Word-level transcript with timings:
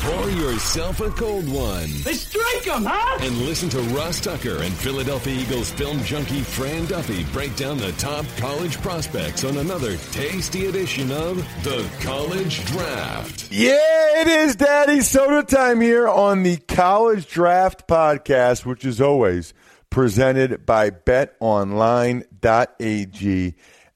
Pour 0.00 0.30
yourself 0.30 1.00
a 1.00 1.10
cold 1.10 1.48
one. 1.48 1.90
Let's 2.04 2.20
strike 2.20 2.66
'em, 2.68 2.84
huh? 2.84 3.18
And 3.20 3.36
listen 3.42 3.68
to 3.70 3.80
Ross 3.94 4.20
Tucker 4.20 4.62
and 4.62 4.72
Philadelphia 4.74 5.34
Eagles 5.34 5.70
film 5.72 6.02
junkie 6.04 6.40
Fran 6.42 6.86
Duffy 6.86 7.24
break 7.32 7.54
down 7.56 7.78
the 7.78 7.92
top 7.92 8.24
college 8.38 8.80
prospects 8.80 9.44
on 9.44 9.56
another 9.58 9.96
tasty 10.12 10.66
edition 10.66 11.10
of 11.10 11.36
The 11.64 11.88
College 12.00 12.64
Draft. 12.66 13.48
Yeah, 13.50 14.20
it 14.20 14.28
is 14.28 14.56
Daddy 14.56 15.00
Soda 15.00 15.42
time 15.42 15.80
here 15.80 16.08
on 16.08 16.42
the 16.42 16.56
College 16.58 17.26
Draft 17.28 17.86
Podcast, 17.88 18.64
which 18.64 18.84
is 18.84 19.00
always 19.00 19.52
presented 19.90 20.64
by 20.64 20.90
betonline.ag. 20.90 22.24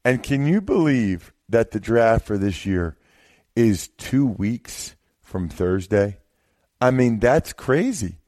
And 0.04 0.22
can 0.22 0.46
you 0.46 0.60
believe 0.60 1.32
that 1.48 1.70
the 1.70 1.80
draft 1.80 2.26
for 2.26 2.36
this 2.36 2.66
year 2.66 2.96
is 3.54 3.88
two 3.98 4.26
weeks 4.26 4.96
from 5.32 5.48
Thursday? 5.48 6.18
I 6.78 6.90
mean, 6.90 7.18
that's 7.18 7.54
crazy. 7.54 8.18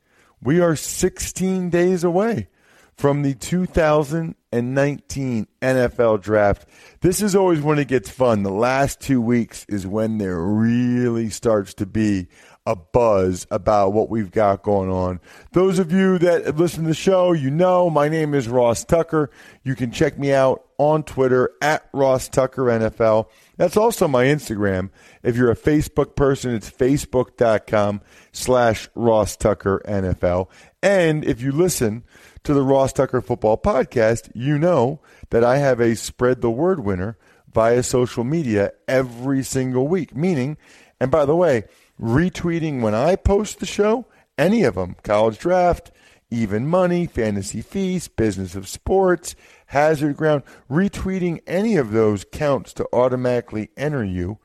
We 0.42 0.60
are 0.60 0.74
16 0.74 1.68
days 1.68 2.02
away 2.02 2.48
from 2.96 3.20
the 3.22 3.34
2019 3.34 5.46
NFL 5.60 6.22
draft. 6.22 6.66
This 7.02 7.20
is 7.20 7.36
always 7.36 7.60
when 7.60 7.78
it 7.78 7.88
gets 7.88 8.08
fun. 8.08 8.42
The 8.42 8.50
last 8.50 9.00
two 9.00 9.20
weeks 9.20 9.66
is 9.68 9.86
when 9.86 10.16
there 10.16 10.40
really 10.40 11.28
starts 11.28 11.74
to 11.74 11.84
be 11.84 12.28
a 12.66 12.74
buzz 12.74 13.46
about 13.50 13.92
what 13.92 14.08
we've 14.08 14.30
got 14.30 14.62
going 14.62 14.90
on. 14.90 15.20
Those 15.52 15.78
of 15.78 15.92
you 15.92 16.18
that 16.18 16.56
listen 16.56 16.84
to 16.84 16.88
the 16.88 16.94
show, 16.94 17.32
you 17.32 17.50
know 17.50 17.90
my 17.90 18.08
name 18.08 18.34
is 18.34 18.48
Ross 18.48 18.84
Tucker. 18.84 19.30
You 19.62 19.74
can 19.74 19.90
check 19.90 20.18
me 20.18 20.32
out 20.32 20.64
on 20.78 21.02
Twitter 21.02 21.50
at 21.60 21.88
Ross 21.92 22.28
Tucker 22.28 22.62
NFL. 22.64 23.28
That's 23.56 23.76
also 23.76 24.08
my 24.08 24.24
Instagram. 24.24 24.90
If 25.22 25.36
you're 25.36 25.50
a 25.50 25.56
Facebook 25.56 26.16
person, 26.16 26.54
it's 26.54 26.70
facebook.com 26.70 28.00
slash 28.32 28.88
Ross 28.94 29.36
Tucker 29.36 29.82
NFL. 29.86 30.48
And 30.82 31.24
if 31.24 31.42
you 31.42 31.52
listen 31.52 32.02
to 32.44 32.54
the 32.54 32.62
Ross 32.62 32.92
Tucker 32.92 33.20
Football 33.20 33.58
Podcast, 33.58 34.30
you 34.34 34.58
know 34.58 35.00
that 35.30 35.44
I 35.44 35.58
have 35.58 35.80
a 35.80 35.94
spread 35.96 36.40
the 36.40 36.50
word 36.50 36.80
winner 36.80 37.18
via 37.52 37.82
social 37.82 38.24
media 38.24 38.72
every 38.88 39.42
single 39.42 39.86
week. 39.86 40.16
Meaning, 40.16 40.56
and 40.98 41.10
by 41.10 41.24
the 41.24 41.36
way, 41.36 41.64
retweeting 42.00 42.80
when 42.80 42.94
I 42.94 43.16
post 43.16 43.60
the 43.60 43.66
show, 43.66 44.06
any 44.36 44.64
of 44.64 44.74
them, 44.74 44.96
college 45.02 45.38
draft, 45.38 45.90
even 46.30 46.66
money, 46.66 47.06
fantasy 47.06 47.62
feast, 47.62 48.16
business 48.16 48.54
of 48.54 48.68
sports, 48.68 49.36
hazard 49.66 50.16
ground, 50.16 50.42
retweeting 50.70 51.40
any 51.46 51.76
of 51.76 51.92
those 51.92 52.24
counts 52.24 52.72
to 52.74 52.88
automatically 52.92 53.70
enter 53.76 54.04
you 54.04 54.38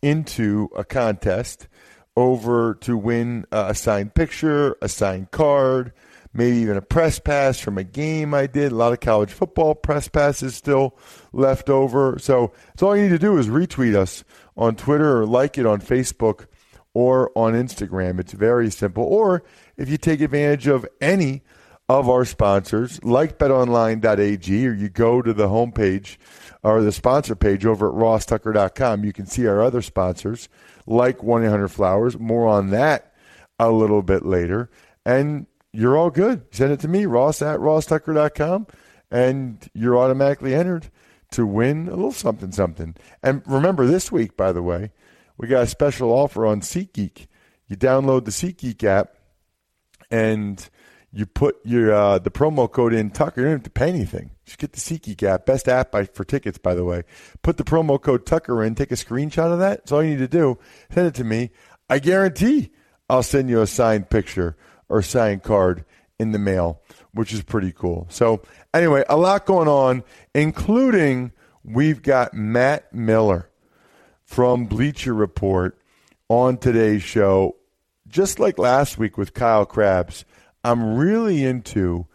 into 0.00 0.70
a 0.76 0.84
contest 0.84 1.68
over 2.16 2.74
to 2.74 2.96
win 2.96 3.44
a 3.52 3.74
signed 3.74 4.14
picture, 4.14 4.76
a 4.82 4.88
signed 4.88 5.30
card, 5.30 5.92
maybe 6.32 6.56
even 6.56 6.76
a 6.76 6.82
press 6.82 7.18
pass 7.18 7.60
from 7.60 7.78
a 7.78 7.84
game 7.84 8.34
I 8.34 8.46
did. 8.46 8.72
A 8.72 8.74
lot 8.74 8.92
of 8.92 9.00
college 9.00 9.30
football 9.30 9.74
press 9.74 10.08
passes 10.08 10.54
still 10.54 10.96
left 11.32 11.68
over. 11.70 12.18
So 12.18 12.52
it's 12.72 12.82
all 12.82 12.96
you 12.96 13.04
need 13.04 13.08
to 13.10 13.18
do 13.18 13.36
is 13.38 13.48
retweet 13.48 13.94
us 13.94 14.24
on 14.56 14.76
Twitter 14.76 15.20
or 15.20 15.26
like 15.26 15.58
it 15.58 15.66
on 15.66 15.80
Facebook 15.80 16.46
or 16.98 17.30
on 17.36 17.52
Instagram. 17.52 18.18
It's 18.18 18.32
very 18.32 18.72
simple. 18.72 19.04
Or 19.04 19.44
if 19.76 19.88
you 19.88 19.96
take 19.96 20.20
advantage 20.20 20.66
of 20.66 20.84
any 21.00 21.42
of 21.88 22.08
our 22.08 22.24
sponsors, 22.24 23.00
like 23.04 23.38
betonline.ag, 23.38 24.66
or 24.66 24.72
you 24.72 24.88
go 24.88 25.22
to 25.22 25.32
the 25.32 25.46
homepage 25.46 26.16
or 26.64 26.82
the 26.82 26.90
sponsor 26.90 27.36
page 27.36 27.64
over 27.64 27.88
at 27.88 27.94
rosstucker.com, 27.94 29.04
you 29.04 29.12
can 29.12 29.26
see 29.26 29.46
our 29.46 29.62
other 29.62 29.80
sponsors, 29.80 30.48
like 30.88 31.22
1 31.22 31.44
800 31.44 31.68
Flowers. 31.68 32.18
More 32.18 32.48
on 32.48 32.70
that 32.70 33.14
a 33.60 33.70
little 33.70 34.02
bit 34.02 34.26
later. 34.26 34.68
And 35.06 35.46
you're 35.72 35.96
all 35.96 36.10
good. 36.10 36.52
Send 36.52 36.72
it 36.72 36.80
to 36.80 36.88
me, 36.88 37.06
ross 37.06 37.40
at 37.42 37.60
rosstucker.com, 37.60 38.66
and 39.12 39.70
you're 39.72 39.96
automatically 39.96 40.52
entered 40.52 40.90
to 41.30 41.46
win 41.46 41.86
a 41.86 41.94
little 41.94 42.10
something, 42.10 42.50
something. 42.50 42.96
And 43.22 43.40
remember, 43.46 43.86
this 43.86 44.10
week, 44.10 44.36
by 44.36 44.50
the 44.50 44.64
way, 44.64 44.90
we 45.38 45.46
got 45.46 45.62
a 45.62 45.66
special 45.66 46.10
offer 46.10 46.44
on 46.44 46.60
SeatGeek. 46.60 47.28
You 47.68 47.76
download 47.76 48.24
the 48.24 48.30
SeatGeek 48.30 48.82
app 48.84 49.14
and 50.10 50.68
you 51.12 51.24
put 51.24 51.56
your 51.64 51.92
uh, 51.92 52.18
the 52.18 52.30
promo 52.30 52.70
code 52.70 52.92
in 52.92 53.10
Tucker. 53.10 53.40
You 53.40 53.46
don't 53.46 53.56
have 53.56 53.62
to 53.62 53.70
pay 53.70 53.88
anything. 53.88 54.30
Just 54.44 54.58
get 54.58 54.72
the 54.72 54.80
SeatGeek 54.80 55.22
app. 55.22 55.46
Best 55.46 55.68
app 55.68 55.92
by, 55.92 56.04
for 56.04 56.24
tickets, 56.24 56.58
by 56.58 56.74
the 56.74 56.84
way. 56.84 57.04
Put 57.42 57.56
the 57.56 57.64
promo 57.64 58.00
code 58.00 58.26
Tucker 58.26 58.62
in. 58.62 58.74
Take 58.74 58.92
a 58.92 58.96
screenshot 58.96 59.52
of 59.52 59.60
that. 59.60 59.78
That's 59.78 59.92
all 59.92 60.02
you 60.02 60.10
need 60.10 60.18
to 60.18 60.28
do. 60.28 60.58
Send 60.92 61.06
it 61.06 61.14
to 61.14 61.24
me. 61.24 61.50
I 61.88 61.98
guarantee 61.98 62.70
I'll 63.08 63.22
send 63.22 63.48
you 63.48 63.62
a 63.62 63.66
signed 63.66 64.10
picture 64.10 64.56
or 64.88 65.02
signed 65.02 65.42
card 65.42 65.84
in 66.18 66.32
the 66.32 66.38
mail, 66.38 66.82
which 67.12 67.32
is 67.32 67.42
pretty 67.42 67.72
cool. 67.72 68.06
So 68.10 68.42
anyway, 68.74 69.04
a 69.08 69.16
lot 69.16 69.46
going 69.46 69.68
on, 69.68 70.02
including 70.34 71.32
we've 71.62 72.02
got 72.02 72.34
Matt 72.34 72.92
Miller 72.92 73.48
from 74.28 74.66
Bleacher 74.66 75.14
Report 75.14 75.80
on 76.28 76.58
today's 76.58 77.02
show. 77.02 77.56
Just 78.06 78.38
like 78.38 78.58
last 78.58 78.98
week 78.98 79.16
with 79.16 79.32
Kyle 79.32 79.64
Crabbs, 79.64 80.26
I'm 80.62 80.98
really 80.98 81.42
into 81.42 82.06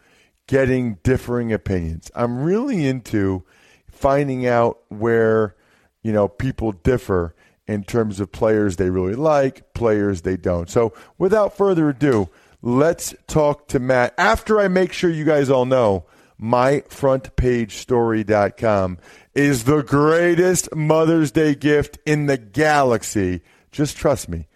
getting 0.46 0.98
differing 1.02 1.52
opinions. 1.52 2.12
I'm 2.14 2.44
really 2.44 2.86
into 2.86 3.42
finding 3.90 4.46
out 4.46 4.78
where, 4.88 5.56
you 6.02 6.12
know, 6.12 6.28
people 6.28 6.70
differ 6.70 7.34
in 7.66 7.82
terms 7.82 8.20
of 8.20 8.30
players 8.30 8.76
they 8.76 8.90
really 8.90 9.16
like, 9.16 9.74
players 9.74 10.22
they 10.22 10.36
don't. 10.36 10.70
So, 10.70 10.92
without 11.18 11.56
further 11.56 11.88
ado, 11.88 12.28
let's 12.62 13.12
talk 13.26 13.66
to 13.68 13.80
Matt 13.80 14.14
after 14.16 14.60
I 14.60 14.68
make 14.68 14.92
sure 14.92 15.10
you 15.10 15.24
guys 15.24 15.50
all 15.50 15.66
know 15.66 16.06
myfrontpagestory.com 16.40 18.98
is 19.34 19.64
the 19.64 19.82
greatest 19.82 20.74
Mother's 20.74 21.32
Day 21.32 21.54
gift 21.54 21.98
in 22.06 22.26
the 22.26 22.38
galaxy. 22.38 23.42
Just 23.72 23.96
trust 23.96 24.28
me. 24.28 24.46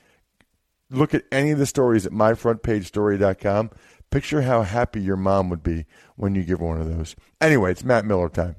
Look 0.90 1.14
at 1.14 1.24
any 1.30 1.50
of 1.50 1.58
the 1.58 1.66
stories 1.66 2.06
at 2.06 2.12
myfrontpagestory.com. 2.12 3.70
Picture 4.10 4.42
how 4.42 4.62
happy 4.62 5.02
your 5.02 5.16
mom 5.16 5.50
would 5.50 5.62
be 5.62 5.84
when 6.16 6.34
you 6.34 6.42
give 6.42 6.60
one 6.60 6.80
of 6.80 6.88
those. 6.88 7.14
Anyway, 7.40 7.72
it's 7.72 7.84
Matt 7.84 8.06
Miller 8.06 8.28
time. 8.28 8.56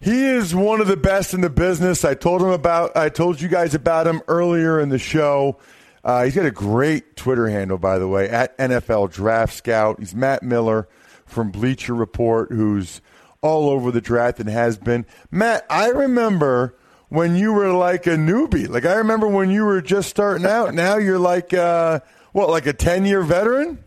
He 0.00 0.24
is 0.24 0.54
one 0.54 0.80
of 0.80 0.86
the 0.86 0.96
best 0.96 1.34
in 1.34 1.40
the 1.40 1.50
business. 1.50 2.04
I 2.04 2.14
told 2.14 2.42
him 2.42 2.48
about 2.48 2.96
I 2.96 3.08
told 3.08 3.40
you 3.40 3.48
guys 3.48 3.74
about 3.74 4.06
him 4.06 4.22
earlier 4.28 4.78
in 4.80 4.88
the 4.88 4.98
show. 4.98 5.58
Uh, 6.02 6.24
he's 6.24 6.34
got 6.34 6.44
a 6.44 6.50
great 6.50 7.16
Twitter 7.16 7.48
handle, 7.48 7.78
by 7.78 7.98
the 7.98 8.08
way, 8.08 8.28
at 8.28 8.56
NFL 8.58 9.12
Draft 9.12 9.54
Scout. 9.54 9.98
He's 9.98 10.14
Matt 10.14 10.42
Miller 10.42 10.88
from 11.24 11.50
Bleacher 11.50 11.94
Report, 11.94 12.52
who's 12.52 13.00
all 13.44 13.68
over 13.68 13.90
the 13.90 14.00
draft 14.00 14.40
and 14.40 14.48
has 14.48 14.78
been. 14.78 15.04
Matt, 15.30 15.66
I 15.68 15.88
remember 15.88 16.74
when 17.10 17.36
you 17.36 17.52
were 17.52 17.72
like 17.72 18.06
a 18.06 18.16
newbie. 18.16 18.68
Like 18.68 18.86
I 18.86 18.94
remember 18.94 19.28
when 19.28 19.50
you 19.50 19.66
were 19.66 19.82
just 19.82 20.08
starting 20.08 20.46
out. 20.46 20.72
Now 20.72 20.96
you're 20.96 21.18
like 21.18 21.52
uh, 21.52 22.00
what, 22.32 22.48
like 22.48 22.66
a 22.66 22.72
ten 22.72 23.04
year 23.04 23.22
veteran? 23.22 23.84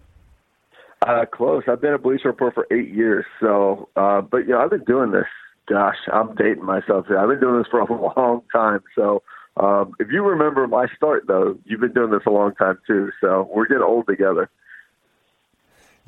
Uh, 1.02 1.26
close. 1.26 1.64
I've 1.68 1.82
been 1.82 1.94
a 1.94 1.98
Bleacher 1.98 2.30
Report 2.30 2.54
for 2.54 2.68
eight 2.72 2.94
years. 2.94 3.26
So, 3.40 3.90
uh, 3.96 4.22
but 4.22 4.40
you 4.40 4.50
know, 4.50 4.60
I've 4.60 4.70
been 4.70 4.84
doing 4.84 5.12
this. 5.12 5.26
Gosh, 5.68 5.98
I'm 6.14 6.36
dating 6.36 6.64
myself 6.64 7.08
here. 7.08 7.18
I've 7.18 7.28
been 7.28 7.40
doing 7.40 7.58
this 7.58 7.68
for 7.70 7.80
a 7.80 7.92
long 8.18 8.44
time. 8.54 8.82
So, 8.96 9.24
um, 9.58 9.94
if 10.00 10.10
you 10.12 10.24
remember 10.24 10.68
my 10.68 10.86
start, 10.96 11.26
though, 11.28 11.58
you've 11.66 11.82
been 11.82 11.94
doing 11.94 12.12
this 12.12 12.22
a 12.28 12.30
long 12.30 12.54
time 12.56 12.78
too. 12.86 13.10
So 13.22 13.50
we're 13.52 13.66
getting 13.66 13.84
old 13.84 14.06
together. 14.08 14.50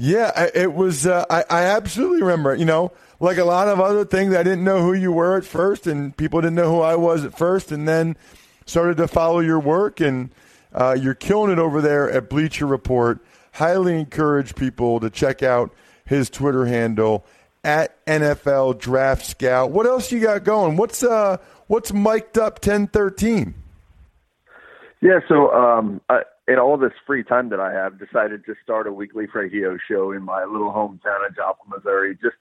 Yeah, 0.01 0.49
it 0.55 0.73
was. 0.73 1.05
Uh, 1.05 1.25
I, 1.29 1.43
I 1.49 1.63
absolutely 1.63 2.21
remember. 2.21 2.55
You 2.55 2.63
know, 2.63 2.93
like 3.19 3.37
a 3.37 3.43
lot 3.43 3.67
of 3.67 3.81
other 3.81 4.05
things, 4.05 4.33
I 4.33 4.43
didn't 4.43 4.63
know 4.63 4.81
who 4.81 4.93
you 4.93 5.11
were 5.11 5.37
at 5.37 5.43
first, 5.43 5.87
and 5.87 6.15
people 6.15 6.39
didn't 6.39 6.55
know 6.55 6.73
who 6.73 6.79
I 6.79 6.95
was 6.95 7.25
at 7.25 7.37
first, 7.37 7.73
and 7.73 7.85
then 7.85 8.15
started 8.65 8.95
to 8.97 9.09
follow 9.09 9.39
your 9.39 9.59
work, 9.59 9.99
and 9.99 10.29
uh, 10.73 10.95
you're 10.97 11.15
killing 11.15 11.51
it 11.51 11.59
over 11.59 11.81
there 11.81 12.09
at 12.09 12.29
Bleacher 12.29 12.65
Report. 12.65 13.19
Highly 13.51 13.99
encourage 13.99 14.55
people 14.55 15.01
to 15.01 15.09
check 15.09 15.43
out 15.43 15.73
his 16.05 16.29
Twitter 16.29 16.65
handle 16.65 17.25
at 17.65 18.05
NFL 18.05 18.79
Draft 18.79 19.25
Scout. 19.25 19.71
What 19.71 19.85
else 19.85 20.13
you 20.13 20.21
got 20.21 20.45
going? 20.45 20.77
What's 20.77 21.03
uh 21.03 21.37
what's 21.67 21.91
mic'd 21.91 22.37
up 22.37 22.59
ten 22.59 22.87
thirteen? 22.87 23.53
Yeah, 25.01 25.19
so 25.27 25.51
um, 25.53 25.99
I, 26.09 26.21
in 26.49 26.57
all 26.57 26.77
this 26.77 26.93
free 27.05 27.23
time 27.23 27.49
that 27.49 27.59
I 27.59 27.71
have, 27.71 27.99
decided 27.99 28.43
to 28.45 28.55
start 28.63 28.87
a 28.87 28.91
weekly 28.91 29.27
radio 29.33 29.77
show 29.87 30.11
in 30.11 30.23
my 30.23 30.43
little 30.43 30.71
hometown 30.71 31.25
of 31.27 31.35
Joplin, 31.35 31.69
Missouri. 31.69 32.17
Just 32.19 32.37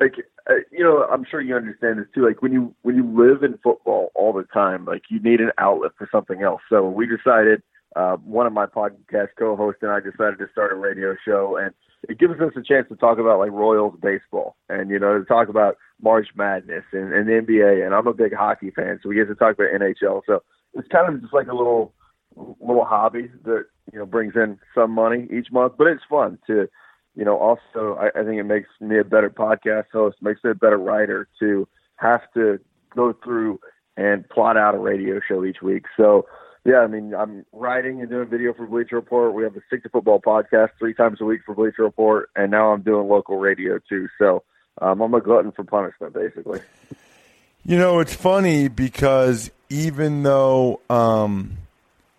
like 0.00 0.14
uh, 0.48 0.54
you 0.70 0.84
know, 0.84 1.04
I'm 1.10 1.24
sure 1.28 1.40
you 1.40 1.56
understand 1.56 1.98
this 1.98 2.06
too. 2.14 2.24
Like 2.24 2.40
when 2.40 2.52
you 2.52 2.74
when 2.82 2.94
you 2.94 3.04
live 3.04 3.42
in 3.42 3.58
football 3.58 4.12
all 4.14 4.32
the 4.32 4.44
time, 4.44 4.84
like 4.84 5.02
you 5.10 5.20
need 5.20 5.40
an 5.40 5.50
outlet 5.58 5.92
for 5.98 6.08
something 6.12 6.42
else. 6.42 6.62
So 6.70 6.88
we 6.88 7.06
decided. 7.06 7.62
Uh, 7.96 8.16
one 8.18 8.46
of 8.46 8.52
my 8.52 8.66
podcast 8.66 9.28
co-hosts 9.38 9.82
and 9.82 9.90
I 9.90 9.98
decided 9.98 10.38
to 10.38 10.46
start 10.52 10.72
a 10.72 10.76
radio 10.76 11.16
show, 11.24 11.56
and 11.56 11.72
it 12.06 12.18
gives 12.18 12.34
us 12.34 12.52
a 12.54 12.62
chance 12.62 12.86
to 12.90 12.96
talk 12.96 13.18
about 13.18 13.38
like 13.38 13.50
Royals 13.50 13.94
baseball, 14.00 14.56
and 14.68 14.90
you 14.90 14.98
know, 14.98 15.18
to 15.18 15.24
talk 15.24 15.48
about 15.48 15.78
March 16.00 16.28
Madness 16.36 16.84
and, 16.92 17.12
and 17.14 17.26
the 17.26 17.32
NBA. 17.32 17.84
And 17.84 17.94
I'm 17.94 18.06
a 18.06 18.12
big 18.12 18.34
hockey 18.34 18.70
fan, 18.70 19.00
so 19.02 19.08
we 19.08 19.16
get 19.16 19.26
to 19.28 19.34
talk 19.34 19.54
about 19.54 19.72
NHL. 19.74 20.20
So 20.26 20.42
it's 20.74 20.86
kind 20.88 21.12
of 21.12 21.22
just 21.22 21.32
like 21.32 21.48
a 21.48 21.56
little 21.56 21.94
little 22.36 22.84
hobby 22.84 23.30
that 23.44 23.64
you 23.92 23.98
know 23.98 24.06
brings 24.06 24.34
in 24.36 24.58
some 24.74 24.90
money 24.90 25.26
each 25.30 25.50
month, 25.50 25.74
but 25.78 25.86
it's 25.86 26.02
fun 26.08 26.38
to 26.46 26.68
you 27.14 27.24
know 27.24 27.36
also 27.36 27.98
I, 27.98 28.18
I 28.18 28.24
think 28.24 28.38
it 28.38 28.44
makes 28.44 28.68
me 28.80 28.98
a 28.98 29.04
better 29.04 29.30
podcast 29.30 29.86
host, 29.92 30.16
makes 30.20 30.42
me 30.44 30.50
a 30.50 30.54
better 30.54 30.78
writer 30.78 31.28
to 31.40 31.66
have 31.96 32.22
to 32.34 32.58
go 32.94 33.14
through 33.24 33.60
and 33.96 34.28
plot 34.28 34.56
out 34.56 34.74
a 34.74 34.78
radio 34.78 35.20
show 35.26 35.44
each 35.44 35.62
week. 35.62 35.84
So 35.96 36.26
yeah, 36.64 36.78
I 36.78 36.86
mean 36.86 37.14
I'm 37.14 37.44
writing 37.52 38.00
and 38.00 38.10
doing 38.10 38.28
video 38.28 38.52
for 38.52 38.66
Bleacher 38.66 38.96
Report. 38.96 39.34
We 39.34 39.42
have 39.44 39.56
a 39.56 39.60
stick 39.66 39.82
to 39.84 39.88
football 39.88 40.20
podcast 40.20 40.70
three 40.78 40.94
times 40.94 41.20
a 41.20 41.24
week 41.24 41.40
for 41.44 41.54
Bleacher 41.54 41.82
Report, 41.82 42.30
and 42.36 42.50
now 42.50 42.72
I'm 42.72 42.82
doing 42.82 43.08
local 43.08 43.38
radio 43.38 43.78
too. 43.88 44.08
So 44.18 44.44
um, 44.80 45.00
I'm 45.00 45.14
a 45.14 45.20
glutton 45.20 45.52
for 45.52 45.64
punishment, 45.64 46.14
basically. 46.14 46.60
You 47.64 47.76
know, 47.76 48.00
it's 48.00 48.14
funny 48.14 48.68
because 48.68 49.50
even 49.68 50.22
though 50.22 50.80
um, 50.88 51.58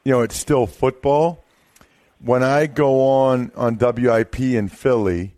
you 0.09 0.15
know, 0.15 0.21
it's 0.21 0.37
still 0.37 0.65
football. 0.65 1.45
When 2.19 2.41
I 2.41 2.65
go 2.65 2.99
on 3.01 3.51
on 3.55 3.77
WIP 3.77 4.39
in 4.39 4.67
Philly, 4.67 5.35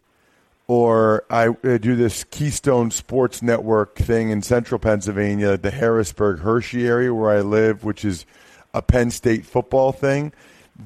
or 0.66 1.26
I 1.30 1.50
do 1.50 1.98
this 1.98 2.24
Keystone 2.24 2.90
Sports 2.90 3.42
Network 3.42 3.98
thing 3.98 4.30
in 4.30 4.42
central 4.42 4.80
Pennsylvania, 4.80 5.58
the 5.58 5.72
Harrisburg 5.72 6.40
Hershey 6.40 6.88
area 6.88 7.14
where 7.14 7.32
I 7.32 7.42
live, 7.42 7.84
which 7.84 8.06
is 8.06 8.26
a 8.74 8.82
Penn 8.82 9.12
State 9.12 9.46
football 9.46 9.92
thing. 9.92 10.32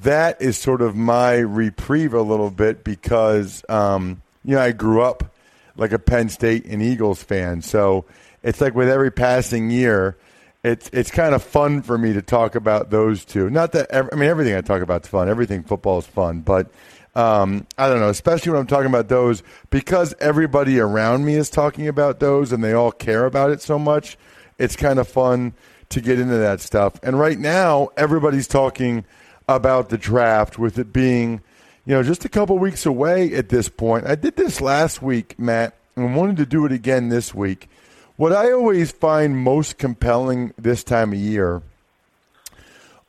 That 0.02 0.42
is 0.42 0.58
sort 0.58 0.82
of 0.82 0.96
my 0.96 1.36
reprieve 1.36 2.16
a 2.16 2.24
little 2.24 2.50
bit 2.50 2.84
because, 2.84 3.64
um, 3.70 4.24
you 4.44 4.56
know, 4.56 4.62
I 4.62 4.72
grew 4.72 5.04
up 5.04 5.32
like 5.78 5.92
a 5.92 6.00
Penn 6.00 6.30
State 6.30 6.66
and 6.66 6.82
Eagles 6.82 7.22
fan. 7.22 7.62
So 7.62 8.06
it's 8.42 8.62
like 8.62 8.74
with 8.74 8.90
every 8.90 9.12
passing 9.12 9.70
year, 9.70 10.18
it's 10.66 10.90
it's 10.92 11.12
kind 11.12 11.36
of 11.36 11.44
fun 11.44 11.84
for 11.84 11.96
me 11.96 12.14
to 12.14 12.24
talk 12.24 12.56
about 12.56 12.90
those 12.90 13.24
two. 13.24 13.52
Not 13.52 13.72
that 13.74 13.94
I 13.94 14.16
mean 14.16 14.28
everything 14.28 14.56
I 14.56 14.62
talk 14.62 14.82
about 14.82 15.04
is 15.04 15.08
fun. 15.08 15.30
Everything 15.30 15.64
football 15.64 16.00
is 16.00 16.08
fun, 16.08 16.42
but 16.42 16.72
um, 17.14 17.68
I 17.78 17.88
don't 17.88 18.00
know. 18.00 18.10
Especially 18.10 18.52
when 18.52 18.62
I'm 18.62 18.68
talking 18.68 18.88
about 18.88 19.08
those 19.08 19.44
because 19.70 20.16
everybody 20.20 20.80
around 20.80 21.24
me 21.24 21.36
is 21.36 21.52
talking 21.52 21.88
about 21.88 22.20
those 22.20 22.52
and 22.52 22.64
they 22.64 22.74
all 22.74 22.92
care 22.92 23.26
about 23.26 23.52
it 23.52 23.62
so 23.62 23.78
much. 23.78 24.18
It's 24.58 24.76
kind 24.76 24.98
of 24.98 25.08
fun 25.08 25.54
to 25.90 26.02
get 26.02 26.20
into 26.20 26.38
that 26.38 26.62
stuff. 26.62 27.00
And 27.04 27.20
right 27.20 27.38
now, 27.38 27.90
everybody's 27.96 28.48
talking 28.48 29.06
about 29.48 29.90
the 29.90 30.00
draft 30.00 30.58
with 30.58 30.80
it 30.80 30.92
being, 30.92 31.42
you 31.86 31.94
know, 31.94 32.02
just 32.02 32.26
a 32.26 32.30
couple 32.30 32.58
weeks 32.58 32.88
away 32.88 33.36
at 33.36 33.50
this 33.50 33.70
point. 33.70 34.08
I 34.08 34.16
did 34.16 34.36
this 34.36 34.62
last 34.62 35.00
week, 35.00 35.38
Matt, 35.38 35.76
and 35.96 36.16
wanted 36.16 36.38
to 36.38 36.46
do 36.48 36.66
it 36.66 36.72
again 36.72 37.10
this 37.10 37.36
week. 37.36 37.70
What 38.18 38.32
I 38.32 38.54
always 38.54 38.92
find 38.92 39.36
most 39.36 39.78
compelling 39.78 40.54
this 40.58 40.86
time 40.86 41.12
of 41.12 41.20
year 41.20 41.62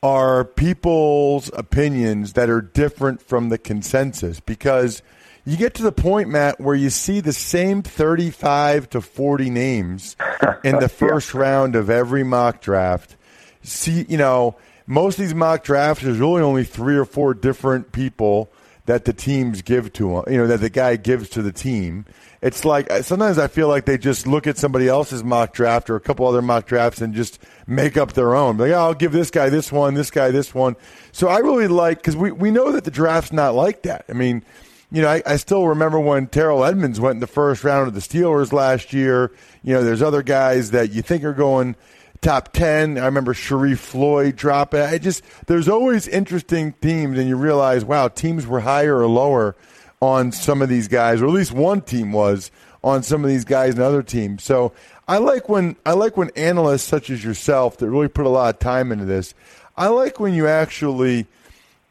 are 0.02 0.44
people's 0.44 1.48
opinions 1.54 2.32
that 2.32 2.50
are 2.50 2.60
different 2.60 3.22
from 3.22 3.48
the 3.48 3.58
consensus 3.58 4.40
because 4.40 5.02
you 5.44 5.56
get 5.56 5.74
to 5.74 5.84
the 5.84 5.92
point, 5.92 6.28
Matt, 6.28 6.60
where 6.60 6.74
you 6.74 6.90
see 6.90 7.20
the 7.20 7.32
same 7.32 7.82
35 7.82 8.90
to 8.90 9.00
40 9.00 9.48
names 9.48 10.16
in 10.64 10.80
the 10.80 10.88
first 10.92 11.32
yeah. 11.32 11.40
round 11.40 11.76
of 11.76 11.88
every 11.88 12.24
mock 12.24 12.60
draft. 12.60 13.14
See, 13.62 14.04
you 14.08 14.18
know, 14.18 14.56
most 14.88 15.20
of 15.20 15.24
these 15.24 15.34
mock 15.34 15.62
drafts, 15.62 16.02
there's 16.02 16.18
really 16.18 16.42
only 16.42 16.64
three 16.64 16.96
or 16.96 17.04
four 17.04 17.32
different 17.32 17.92
people 17.92 18.50
that 18.86 19.04
the 19.04 19.12
teams 19.12 19.62
give 19.62 19.92
to 19.94 20.18
him, 20.18 20.24
you 20.32 20.38
know, 20.38 20.46
that 20.48 20.60
the 20.60 20.70
guy 20.70 20.96
gives 20.96 21.28
to 21.30 21.42
the 21.42 21.52
team 21.52 22.06
it's 22.46 22.64
like 22.64 22.90
uh, 22.90 23.02
sometimes 23.02 23.38
I 23.38 23.48
feel 23.48 23.66
like 23.66 23.86
they 23.86 23.98
just 23.98 24.26
look 24.26 24.46
at 24.46 24.56
somebody 24.56 24.86
else's 24.86 25.24
mock 25.24 25.52
draft 25.52 25.90
or 25.90 25.96
a 25.96 26.00
couple 26.00 26.26
other 26.26 26.40
mock 26.40 26.66
drafts 26.66 27.00
and 27.00 27.12
just 27.12 27.40
make 27.66 27.96
up 27.96 28.12
their 28.12 28.36
own. 28.36 28.56
Like, 28.56 28.70
oh, 28.70 28.74
I'll 28.74 28.94
give 28.94 29.10
this 29.10 29.32
guy 29.32 29.48
this 29.48 29.72
one, 29.72 29.94
this 29.94 30.12
guy 30.12 30.30
this 30.30 30.54
one. 30.54 30.76
So 31.10 31.26
I 31.26 31.38
really 31.38 31.66
like 31.66 31.98
because 31.98 32.16
we 32.16 32.30
we 32.30 32.52
know 32.52 32.70
that 32.70 32.84
the 32.84 32.90
draft's 32.92 33.32
not 33.32 33.54
like 33.54 33.82
that. 33.82 34.04
I 34.08 34.12
mean, 34.12 34.44
you 34.92 35.02
know, 35.02 35.08
I, 35.08 35.22
I 35.26 35.36
still 35.36 35.66
remember 35.66 35.98
when 35.98 36.28
Terrell 36.28 36.64
Edmunds 36.64 37.00
went 37.00 37.14
in 37.14 37.20
the 37.20 37.26
first 37.26 37.64
round 37.64 37.88
of 37.88 37.94
the 37.94 38.00
Steelers 38.00 38.52
last 38.52 38.92
year. 38.92 39.32
You 39.64 39.74
know, 39.74 39.82
there's 39.82 40.02
other 40.02 40.22
guys 40.22 40.70
that 40.70 40.92
you 40.92 41.02
think 41.02 41.24
are 41.24 41.34
going 41.34 41.74
top 42.20 42.52
10. 42.52 42.96
I 42.96 43.06
remember 43.06 43.34
Sharrif 43.34 43.78
Floyd 43.78 44.36
dropping. 44.36 44.80
I 44.80 44.98
just, 44.98 45.24
there's 45.46 45.68
always 45.68 46.06
interesting 46.06 46.74
teams, 46.74 47.18
and 47.18 47.28
you 47.28 47.36
realize, 47.36 47.84
wow, 47.84 48.08
teams 48.08 48.46
were 48.46 48.60
higher 48.60 48.98
or 48.98 49.06
lower 49.08 49.56
on 50.00 50.32
some 50.32 50.62
of 50.62 50.68
these 50.68 50.88
guys, 50.88 51.22
or 51.22 51.26
at 51.26 51.32
least 51.32 51.52
one 51.52 51.80
team 51.80 52.12
was 52.12 52.50
on 52.84 53.02
some 53.02 53.24
of 53.24 53.30
these 53.30 53.44
guys 53.44 53.74
and 53.74 53.82
other 53.82 54.02
teams. 54.02 54.44
So 54.44 54.72
I 55.08 55.18
like 55.18 55.48
when 55.48 55.76
I 55.84 55.92
like 55.92 56.16
when 56.16 56.30
analysts 56.36 56.84
such 56.84 57.10
as 57.10 57.24
yourself 57.24 57.78
that 57.78 57.90
really 57.90 58.08
put 58.08 58.26
a 58.26 58.30
lot 58.30 58.54
of 58.54 58.60
time 58.60 58.92
into 58.92 59.04
this. 59.04 59.34
I 59.76 59.88
like 59.88 60.20
when 60.20 60.34
you 60.34 60.46
actually, 60.46 61.26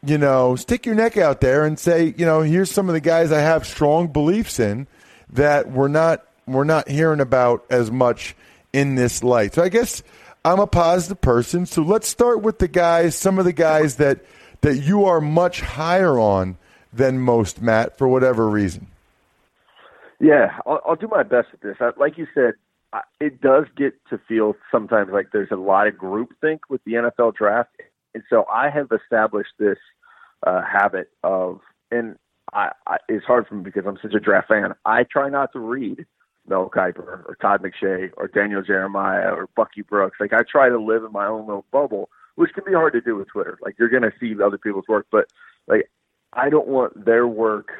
you 0.03 0.17
know, 0.17 0.55
stick 0.55 0.85
your 0.85 0.95
neck 0.95 1.17
out 1.17 1.41
there 1.41 1.65
and 1.65 1.77
say, 1.79 2.13
you 2.17 2.25
know, 2.25 2.41
here's 2.41 2.71
some 2.71 2.89
of 2.89 2.93
the 2.93 3.01
guys 3.01 3.31
I 3.31 3.41
have 3.41 3.65
strong 3.65 4.07
beliefs 4.07 4.59
in 4.59 4.87
that 5.31 5.71
we're 5.71 5.87
not 5.87 6.25
we're 6.47 6.63
not 6.63 6.87
hearing 6.87 7.21
about 7.21 7.65
as 7.69 7.89
much 7.91 8.35
in 8.71 8.95
this 8.95 9.23
light. 9.23 9.53
So 9.53 9.63
I 9.63 9.69
guess 9.69 10.03
I'm 10.43 10.59
a 10.59 10.67
positive 10.67 11.21
person. 11.21 11.65
So 11.65 11.81
let's 11.81 12.07
start 12.07 12.41
with 12.41 12.59
the 12.59 12.67
guys, 12.67 13.15
some 13.15 13.39
of 13.39 13.45
the 13.45 13.53
guys 13.53 13.95
that 13.95 14.19
that 14.61 14.77
you 14.77 15.05
are 15.05 15.21
much 15.21 15.61
higher 15.61 16.19
on 16.19 16.57
than 16.95 17.19
most, 17.19 17.61
Matt, 17.61 17.97
for 17.97 18.07
whatever 18.07 18.49
reason. 18.49 18.87
Yeah, 20.19 20.57
I'll, 20.65 20.81
I'll 20.85 20.95
do 20.95 21.07
my 21.07 21.23
best 21.23 21.49
at 21.53 21.61
this. 21.61 21.77
I, 21.79 21.91
like 21.99 22.17
you 22.17 22.27
said, 22.33 22.53
I, 22.93 23.01
it 23.19 23.41
does 23.41 23.65
get 23.75 23.93
to 24.09 24.19
feel 24.27 24.55
sometimes 24.71 25.09
like 25.11 25.27
there's 25.33 25.51
a 25.51 25.57
lot 25.57 25.87
of 25.87 25.95
groupthink 25.95 26.59
with 26.69 26.83
the 26.85 26.93
NFL 26.93 27.35
draft, 27.35 27.71
and 28.13 28.23
so 28.29 28.45
I 28.51 28.69
have 28.69 28.87
established 28.91 29.53
this 29.59 29.77
uh, 30.45 30.61
habit 30.61 31.09
of, 31.23 31.59
and 31.91 32.17
I, 32.53 32.71
I, 32.87 32.97
it's 33.09 33.25
hard 33.25 33.47
for 33.47 33.55
me 33.55 33.63
because 33.63 33.83
I'm 33.85 33.97
such 34.01 34.13
a 34.13 34.19
draft 34.19 34.47
fan. 34.47 34.73
I 34.85 35.03
try 35.03 35.29
not 35.29 35.51
to 35.53 35.59
read 35.59 36.05
Mel 36.47 36.69
Kiper 36.69 37.25
or 37.27 37.37
Todd 37.41 37.61
McShay 37.61 38.11
or 38.15 38.27
Daniel 38.27 38.61
Jeremiah 38.61 39.33
or 39.33 39.49
Bucky 39.55 39.81
Brooks. 39.81 40.17
Like 40.19 40.33
I 40.33 40.43
try 40.49 40.69
to 40.69 40.79
live 40.79 41.03
in 41.03 41.11
my 41.11 41.25
own 41.27 41.47
little 41.47 41.65
bubble, 41.71 42.09
which 42.35 42.53
can 42.53 42.63
be 42.65 42.73
hard 42.73 42.93
to 42.93 43.01
do 43.01 43.15
with 43.15 43.27
Twitter. 43.27 43.57
Like 43.61 43.75
you're 43.77 43.89
going 43.89 44.03
to 44.03 44.13
see 44.19 44.35
other 44.41 44.57
people's 44.57 44.87
work, 44.87 45.07
but 45.11 45.27
like 45.67 45.89
I 46.35 46.49
don't 46.49 46.67
want 46.67 47.05
their 47.05 47.27
work 47.27 47.71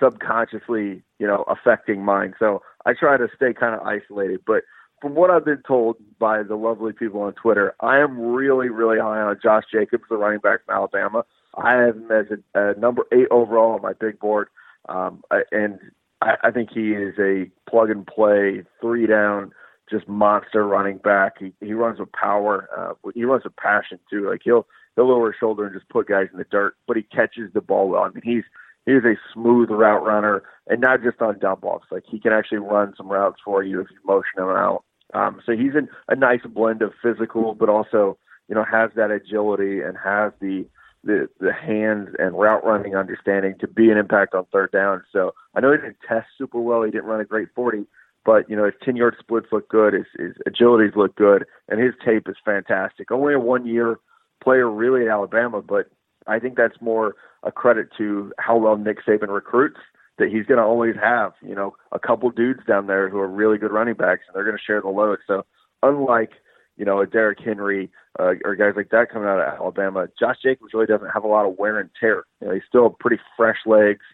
subconsciously, 0.00 1.02
you 1.18 1.26
know, 1.26 1.44
affecting 1.48 2.04
mine. 2.04 2.34
So 2.38 2.62
I 2.84 2.92
try 2.94 3.16
to 3.16 3.28
stay 3.34 3.52
kind 3.54 3.74
of 3.74 3.80
isolated. 3.86 4.40
But 4.46 4.64
from 5.00 5.14
what 5.14 5.30
I've 5.30 5.44
been 5.44 5.62
told 5.66 5.96
by 6.18 6.42
the 6.42 6.56
lovely 6.56 6.92
people 6.92 7.22
on 7.22 7.34
Twitter, 7.34 7.74
I 7.80 7.98
am 7.98 8.18
really, 8.18 8.68
really 8.68 8.98
high 8.98 9.20
on 9.20 9.38
Josh 9.42 9.64
Jacobs, 9.72 10.04
the 10.08 10.16
running 10.16 10.40
back 10.40 10.64
from 10.64 10.76
Alabama. 10.76 11.24
I 11.56 11.74
have 11.74 11.96
him 11.96 12.10
as 12.10 12.26
a, 12.54 12.70
a 12.70 12.78
number 12.78 13.04
eight 13.12 13.28
overall 13.30 13.74
on 13.74 13.82
my 13.82 13.92
big 13.92 14.18
board, 14.18 14.48
um, 14.88 15.22
and 15.52 15.78
I, 16.20 16.36
I 16.44 16.50
think 16.50 16.70
he 16.72 16.92
is 16.92 17.14
a 17.18 17.50
plug 17.68 17.90
and 17.90 18.06
play, 18.06 18.64
three 18.80 19.06
down, 19.06 19.52
just 19.90 20.08
monster 20.08 20.66
running 20.66 20.98
back. 20.98 21.34
He 21.38 21.52
he 21.60 21.74
runs 21.74 22.00
with 22.00 22.10
power. 22.12 22.68
Uh, 22.76 23.10
he 23.14 23.24
runs 23.24 23.44
with 23.44 23.54
passion 23.56 23.98
too. 24.10 24.28
Like 24.28 24.40
he'll 24.42 24.66
he'll 24.96 25.08
lower 25.08 25.34
shoulder 25.38 25.66
and 25.66 25.74
just 25.74 25.88
put 25.88 26.08
guys 26.08 26.28
in 26.32 26.38
the 26.38 26.46
dirt, 26.50 26.76
but 26.86 26.96
he 26.96 27.02
catches 27.02 27.52
the 27.52 27.60
ball 27.60 27.88
well. 27.88 28.02
I 28.02 28.08
mean, 28.10 28.22
he's 28.22 28.44
he's 28.86 29.04
a 29.04 29.16
smooth 29.32 29.70
route 29.70 30.04
runner, 30.04 30.42
and 30.66 30.80
not 30.80 31.02
just 31.02 31.20
on 31.20 31.38
dump 31.38 31.64
offs. 31.64 31.86
Like 31.90 32.04
he 32.08 32.20
can 32.20 32.32
actually 32.32 32.58
run 32.58 32.94
some 32.96 33.08
routes 33.08 33.40
for 33.44 33.62
you 33.62 33.80
if 33.80 33.88
you 33.90 33.98
motion 34.04 34.38
him 34.38 34.48
out. 34.48 34.84
Um, 35.12 35.40
so 35.44 35.52
he's 35.52 35.74
in 35.74 35.88
a 36.08 36.16
nice 36.16 36.40
blend 36.48 36.82
of 36.82 36.92
physical, 37.02 37.54
but 37.54 37.68
also 37.68 38.18
you 38.48 38.54
know 38.54 38.64
has 38.64 38.90
that 38.96 39.10
agility 39.10 39.80
and 39.80 39.96
has 40.02 40.32
the 40.40 40.66
the 41.02 41.28
the 41.38 41.52
hands 41.52 42.08
and 42.18 42.38
route 42.38 42.64
running 42.64 42.96
understanding 42.96 43.54
to 43.60 43.68
be 43.68 43.90
an 43.90 43.98
impact 43.98 44.34
on 44.34 44.46
third 44.52 44.72
down. 44.72 45.02
So 45.12 45.34
I 45.54 45.60
know 45.60 45.72
he 45.72 45.78
didn't 45.78 45.98
test 46.06 46.26
super 46.38 46.60
well. 46.60 46.82
He 46.82 46.90
didn't 46.90 47.06
run 47.06 47.20
a 47.20 47.24
great 47.24 47.48
forty, 47.54 47.86
but 48.24 48.48
you 48.48 48.56
know 48.56 48.64
his 48.64 48.74
ten 48.82 48.96
yard 48.96 49.16
splits 49.20 49.48
look 49.52 49.68
good. 49.68 49.94
His, 49.94 50.06
his 50.18 50.32
agilities 50.48 50.96
look 50.96 51.14
good, 51.16 51.44
and 51.68 51.80
his 51.80 51.94
tape 52.04 52.28
is 52.28 52.36
fantastic. 52.44 53.10
Only 53.10 53.34
a 53.34 53.38
one 53.38 53.66
year 53.66 53.98
player 54.44 54.70
really 54.70 55.06
at 55.06 55.08
Alabama, 55.08 55.62
but 55.62 55.86
I 56.26 56.38
think 56.38 56.56
that's 56.56 56.80
more 56.80 57.16
a 57.42 57.50
credit 57.50 57.88
to 57.98 58.32
how 58.38 58.56
well 58.56 58.76
Nick 58.76 58.98
Saban 59.06 59.28
recruits 59.28 59.80
that 60.18 60.28
he's 60.28 60.46
going 60.46 60.58
to 60.58 60.64
always 60.64 60.94
have, 61.02 61.32
you 61.42 61.54
know, 61.54 61.74
a 61.90 61.98
couple 61.98 62.30
dudes 62.30 62.60
down 62.66 62.86
there 62.86 63.08
who 63.08 63.18
are 63.18 63.26
really 63.26 63.58
good 63.58 63.72
running 63.72 63.94
backs 63.94 64.22
and 64.26 64.34
they're 64.34 64.44
going 64.44 64.56
to 64.56 64.62
share 64.62 64.80
the 64.80 64.88
load. 64.88 65.18
So 65.26 65.44
unlike, 65.82 66.30
you 66.76 66.84
know, 66.84 67.00
a 67.00 67.06
Derrick 67.06 67.38
Henry 67.44 67.90
uh, 68.18 68.34
or 68.44 68.54
guys 68.54 68.74
like 68.76 68.90
that 68.90 69.10
coming 69.10 69.28
out 69.28 69.40
of 69.40 69.54
Alabama. 69.60 70.08
Josh 70.18 70.36
Jacobs 70.42 70.72
really 70.72 70.86
doesn't 70.86 71.10
have 71.10 71.24
a 71.24 71.28
lot 71.28 71.46
of 71.46 71.58
wear 71.58 71.78
and 71.78 71.90
tear. 71.98 72.24
You 72.40 72.48
know, 72.48 72.54
he's 72.54 72.62
still 72.68 72.90
pretty 72.90 73.20
fresh 73.36 73.58
legs. 73.66 74.04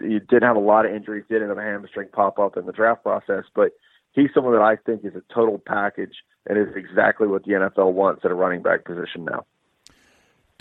He 0.00 0.18
did 0.18 0.42
have 0.42 0.56
a 0.56 0.60
lot 0.60 0.86
of 0.86 0.94
injuries, 0.94 1.24
did 1.28 1.42
have 1.42 1.56
a 1.56 1.62
hamstring 1.62 2.08
pop 2.12 2.38
up 2.38 2.56
in 2.56 2.66
the 2.66 2.72
draft 2.72 3.04
process, 3.04 3.44
but 3.54 3.70
he's 4.12 4.30
someone 4.34 4.54
that 4.54 4.62
I 4.62 4.76
think 4.76 5.04
is 5.04 5.14
a 5.14 5.22
total 5.32 5.62
package 5.64 6.16
and 6.46 6.58
is 6.58 6.74
exactly 6.74 7.28
what 7.28 7.44
the 7.44 7.52
NFL 7.52 7.92
wants 7.92 8.22
at 8.24 8.30
a 8.30 8.34
running 8.34 8.62
back 8.62 8.84
position 8.84 9.24
now. 9.24 9.46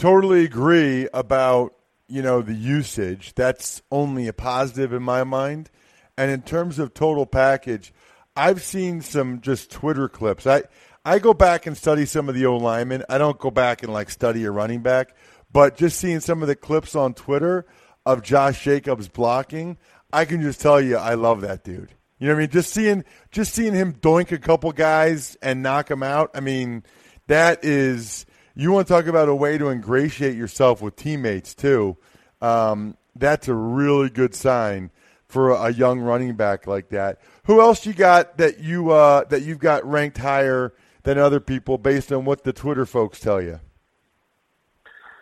Totally 0.03 0.43
agree 0.43 1.07
about 1.13 1.75
you 2.09 2.21
know 2.21 2.41
the 2.41 2.53
usage. 2.53 3.33
That's 3.35 3.81
only 3.89 4.27
a 4.27 4.33
positive 4.33 4.91
in 4.91 5.01
my 5.01 5.23
mind. 5.23 5.69
And 6.17 6.29
in 6.29 6.41
terms 6.41 6.77
of 6.77 6.93
total 6.93 7.25
package, 7.25 7.93
I've 8.35 8.61
seen 8.61 8.99
some 8.99 9.39
just 9.39 9.71
Twitter 9.71 10.09
clips. 10.09 10.45
I 10.45 10.63
I 11.05 11.19
go 11.19 11.33
back 11.33 11.67
and 11.67 11.77
study 11.77 12.05
some 12.05 12.27
of 12.27 12.35
the 12.35 12.45
O 12.47 12.57
linemen. 12.57 13.05
I 13.07 13.17
don't 13.17 13.39
go 13.39 13.49
back 13.49 13.81
and 13.81 13.93
like 13.93 14.09
study 14.09 14.43
a 14.43 14.51
running 14.51 14.81
back, 14.81 15.15
but 15.53 15.77
just 15.77 16.01
seeing 16.01 16.19
some 16.19 16.41
of 16.41 16.49
the 16.49 16.57
clips 16.57 16.97
on 16.97 17.13
Twitter 17.13 17.65
of 18.05 18.23
Josh 18.23 18.61
Jacobs 18.61 19.07
blocking, 19.07 19.77
I 20.11 20.25
can 20.25 20.41
just 20.41 20.59
tell 20.59 20.81
you 20.81 20.97
I 20.97 21.13
love 21.13 21.39
that 21.39 21.63
dude. 21.63 21.93
You 22.19 22.27
know 22.27 22.33
what 22.33 22.39
I 22.39 22.41
mean? 22.41 22.49
Just 22.49 22.73
seeing 22.73 23.05
just 23.31 23.53
seeing 23.53 23.73
him 23.73 23.93
doink 23.93 24.33
a 24.33 24.37
couple 24.37 24.73
guys 24.73 25.37
and 25.41 25.63
knock 25.63 25.87
them 25.87 26.03
out. 26.03 26.31
I 26.35 26.41
mean, 26.41 26.83
that 27.27 27.63
is 27.63 28.25
you 28.55 28.71
want 28.71 28.87
to 28.87 28.93
talk 28.93 29.07
about 29.07 29.29
a 29.29 29.35
way 29.35 29.57
to 29.57 29.69
ingratiate 29.69 30.35
yourself 30.35 30.81
with 30.81 30.95
teammates 30.95 31.53
too. 31.55 31.97
Um, 32.41 32.97
that's 33.15 33.47
a 33.47 33.53
really 33.53 34.09
good 34.09 34.35
sign 34.35 34.91
for 35.27 35.51
a 35.51 35.71
young 35.71 35.99
running 35.99 36.35
back 36.35 36.67
like 36.67 36.89
that. 36.89 37.19
Who 37.45 37.59
else 37.59 37.85
you 37.85 37.93
got 37.93 38.37
that 38.37 38.59
you 38.59 38.91
uh, 38.91 39.23
that 39.25 39.41
you've 39.41 39.59
got 39.59 39.85
ranked 39.85 40.17
higher 40.19 40.73
than 41.03 41.17
other 41.17 41.39
people 41.39 41.77
based 41.77 42.11
on 42.11 42.25
what 42.25 42.43
the 42.43 42.53
Twitter 42.53 42.85
folks 42.85 43.19
tell 43.19 43.41
you? 43.41 43.59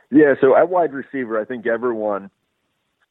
Yeah, 0.10 0.34
so 0.42 0.56
at 0.56 0.70
wide 0.70 0.92
receiver, 0.92 1.40
I 1.40 1.46
think 1.46 1.66
everyone 1.66 2.30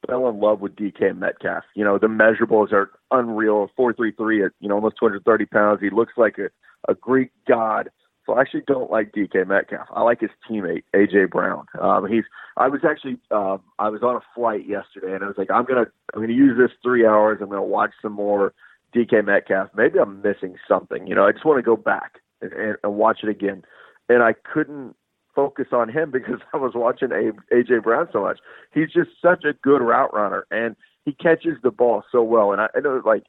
fell 0.07 0.29
in 0.29 0.39
love 0.39 0.61
with 0.61 0.75
DK 0.75 1.17
Metcalf. 1.17 1.63
You 1.75 1.83
know, 1.83 1.97
the 1.97 2.07
measurables 2.07 2.71
are 2.71 2.91
unreal. 3.09 3.71
Four 3.75 3.93
three 3.93 4.11
three 4.11 4.43
at 4.45 4.51
you 4.59 4.69
know 4.69 4.75
almost 4.75 4.97
two 4.99 5.05
hundred 5.05 5.25
thirty 5.25 5.45
pounds. 5.45 5.81
He 5.81 5.89
looks 5.89 6.13
like 6.17 6.37
a, 6.37 6.49
a 6.91 6.95
Greek 6.95 7.31
god. 7.47 7.89
I 8.33 8.41
actually 8.41 8.63
don't 8.67 8.91
like 8.91 9.11
DK 9.11 9.47
Metcalf. 9.47 9.87
I 9.91 10.01
like 10.01 10.21
his 10.21 10.29
teammate 10.49 10.83
AJ 10.95 11.29
Brown. 11.31 11.65
Um, 11.79 12.07
he's. 12.07 12.23
I 12.57 12.67
was 12.67 12.81
actually. 12.87 13.17
Uh, 13.29 13.57
I 13.79 13.89
was 13.89 14.01
on 14.03 14.15
a 14.15 14.21
flight 14.35 14.67
yesterday, 14.67 15.13
and 15.13 15.23
I 15.23 15.27
was 15.27 15.37
like, 15.37 15.51
I'm 15.51 15.65
gonna. 15.65 15.85
I'm 16.13 16.21
gonna 16.21 16.33
use 16.33 16.57
this 16.57 16.71
three 16.83 17.05
hours. 17.05 17.39
I'm 17.41 17.49
gonna 17.49 17.63
watch 17.63 17.91
some 18.01 18.13
more 18.13 18.53
DK 18.95 19.25
Metcalf. 19.25 19.69
Maybe 19.75 19.99
I'm 19.99 20.21
missing 20.21 20.55
something. 20.67 21.07
You 21.07 21.15
know, 21.15 21.25
I 21.25 21.31
just 21.31 21.45
want 21.45 21.59
to 21.59 21.63
go 21.63 21.75
back 21.75 22.19
and, 22.41 22.51
and, 22.53 22.77
and 22.83 22.95
watch 22.95 23.19
it 23.23 23.29
again. 23.29 23.63
And 24.09 24.21
I 24.23 24.33
couldn't 24.33 24.95
focus 25.35 25.67
on 25.71 25.89
him 25.89 26.11
because 26.11 26.39
I 26.53 26.57
was 26.57 26.73
watching 26.75 27.09
AJ 27.09 27.83
Brown 27.83 28.07
so 28.11 28.21
much. 28.21 28.39
He's 28.73 28.91
just 28.91 29.09
such 29.21 29.43
a 29.45 29.53
good 29.53 29.81
route 29.81 30.13
runner, 30.13 30.45
and 30.51 30.75
he 31.05 31.13
catches 31.13 31.57
the 31.63 31.71
ball 31.71 32.03
so 32.11 32.21
well. 32.21 32.51
And 32.51 32.61
I, 32.61 32.67
I 32.75 32.79
know, 32.79 33.01
like 33.05 33.23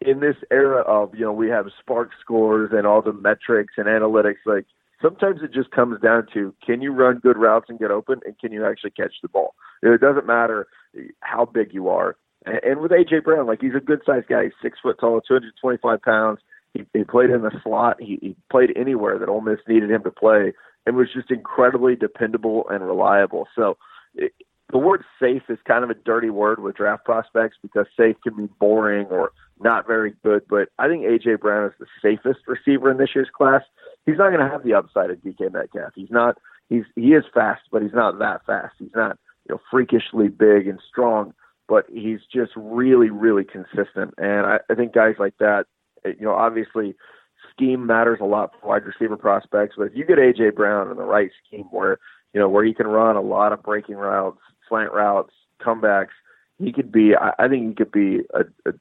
in 0.00 0.20
this 0.20 0.36
era 0.50 0.82
of 0.82 1.14
you 1.14 1.24
know 1.24 1.32
we 1.32 1.48
have 1.48 1.66
SPARQ 1.86 2.08
scores 2.20 2.70
and 2.72 2.86
all 2.86 3.02
the 3.02 3.12
metrics 3.12 3.74
and 3.76 3.86
analytics 3.86 4.44
like 4.44 4.66
sometimes 5.00 5.40
it 5.42 5.52
just 5.52 5.70
comes 5.70 6.00
down 6.00 6.26
to 6.34 6.54
can 6.64 6.82
you 6.82 6.92
run 6.92 7.18
good 7.18 7.36
routes 7.36 7.66
and 7.68 7.78
get 7.78 7.90
open 7.90 8.20
and 8.24 8.38
can 8.38 8.52
you 8.52 8.64
actually 8.66 8.90
catch 8.90 9.14
the 9.22 9.28
ball? 9.28 9.54
It 9.82 10.00
doesn't 10.00 10.26
matter 10.26 10.66
how 11.20 11.44
big 11.46 11.72
you 11.72 11.88
are. 11.88 12.16
And 12.44 12.80
with 12.80 12.92
aj 12.92 13.24
brown 13.24 13.46
like 13.46 13.60
he's 13.60 13.74
a 13.74 13.80
good 13.80 14.02
sized 14.06 14.28
guy. 14.28 14.44
He's 14.44 14.52
six 14.62 14.78
foot 14.82 14.98
tall 15.00 15.20
225 15.20 16.02
pounds. 16.02 16.38
He, 16.74 16.84
he 16.92 17.04
played 17.04 17.30
in 17.30 17.42
the 17.42 17.52
slot. 17.62 17.96
He, 18.00 18.18
he 18.20 18.36
played 18.50 18.72
anywhere 18.76 19.18
that 19.18 19.28
Ole 19.28 19.40
Miss 19.40 19.58
needed 19.66 19.90
him 19.90 20.02
to 20.04 20.10
play 20.10 20.52
and 20.84 20.96
was 20.96 21.08
just 21.12 21.30
incredibly 21.30 21.96
dependable 21.96 22.66
and 22.70 22.86
reliable. 22.86 23.48
So 23.56 23.76
the 24.72 24.78
word 24.78 25.04
safe 25.20 25.42
is 25.48 25.58
kind 25.66 25.84
of 25.84 25.90
a 25.90 25.94
dirty 25.94 26.30
word 26.30 26.60
with 26.60 26.76
draft 26.76 27.04
prospects 27.04 27.56
because 27.62 27.86
safe 27.96 28.16
can 28.22 28.36
be 28.36 28.52
boring 28.58 29.06
or 29.06 29.30
not 29.60 29.86
very 29.86 30.14
good. 30.24 30.42
But 30.48 30.70
I 30.78 30.88
think 30.88 31.04
AJ 31.04 31.40
Brown 31.40 31.66
is 31.66 31.72
the 31.78 31.86
safest 32.02 32.40
receiver 32.46 32.90
in 32.90 32.98
this 32.98 33.10
year's 33.14 33.30
class. 33.36 33.62
He's 34.06 34.18
not 34.18 34.30
going 34.30 34.44
to 34.44 34.48
have 34.48 34.64
the 34.64 34.74
upside 34.74 35.10
of 35.10 35.18
DK 35.18 35.52
Metcalf. 35.52 35.92
He's 35.94 36.10
not. 36.10 36.38
He's 36.68 36.82
he 36.96 37.12
is 37.12 37.24
fast, 37.32 37.62
but 37.70 37.82
he's 37.82 37.94
not 37.94 38.18
that 38.18 38.44
fast. 38.44 38.74
He's 38.78 38.94
not 38.94 39.18
you 39.48 39.54
know 39.54 39.60
freakishly 39.70 40.28
big 40.28 40.66
and 40.66 40.80
strong, 40.88 41.32
but 41.68 41.86
he's 41.88 42.20
just 42.32 42.50
really 42.56 43.10
really 43.10 43.44
consistent. 43.44 44.14
And 44.18 44.46
I, 44.46 44.58
I 44.68 44.74
think 44.74 44.92
guys 44.92 45.14
like 45.20 45.34
that, 45.38 45.66
you 46.04 46.22
know, 46.22 46.34
obviously 46.34 46.96
scheme 47.52 47.86
matters 47.86 48.18
a 48.20 48.24
lot 48.24 48.50
for 48.60 48.70
wide 48.70 48.84
receiver 48.84 49.16
prospects. 49.16 49.76
But 49.78 49.84
if 49.84 49.94
you 49.94 50.04
get 50.04 50.18
AJ 50.18 50.56
Brown 50.56 50.90
in 50.90 50.96
the 50.96 51.04
right 51.04 51.30
scheme 51.46 51.66
where 51.70 51.98
you 52.34 52.40
know 52.40 52.48
where 52.48 52.64
he 52.64 52.74
can 52.74 52.88
run 52.88 53.14
a 53.14 53.20
lot 53.20 53.52
of 53.52 53.62
breaking 53.62 53.94
routes 53.94 54.40
slant 54.68 54.92
routes, 54.92 55.32
comebacks. 55.60 56.14
He 56.58 56.72
could 56.72 56.90
be. 56.90 57.12
I, 57.14 57.48
think 57.48 57.68
he 57.68 57.74
could 57.74 57.92
be 57.92 58.20
a, 58.32 58.40
a 58.68 58.72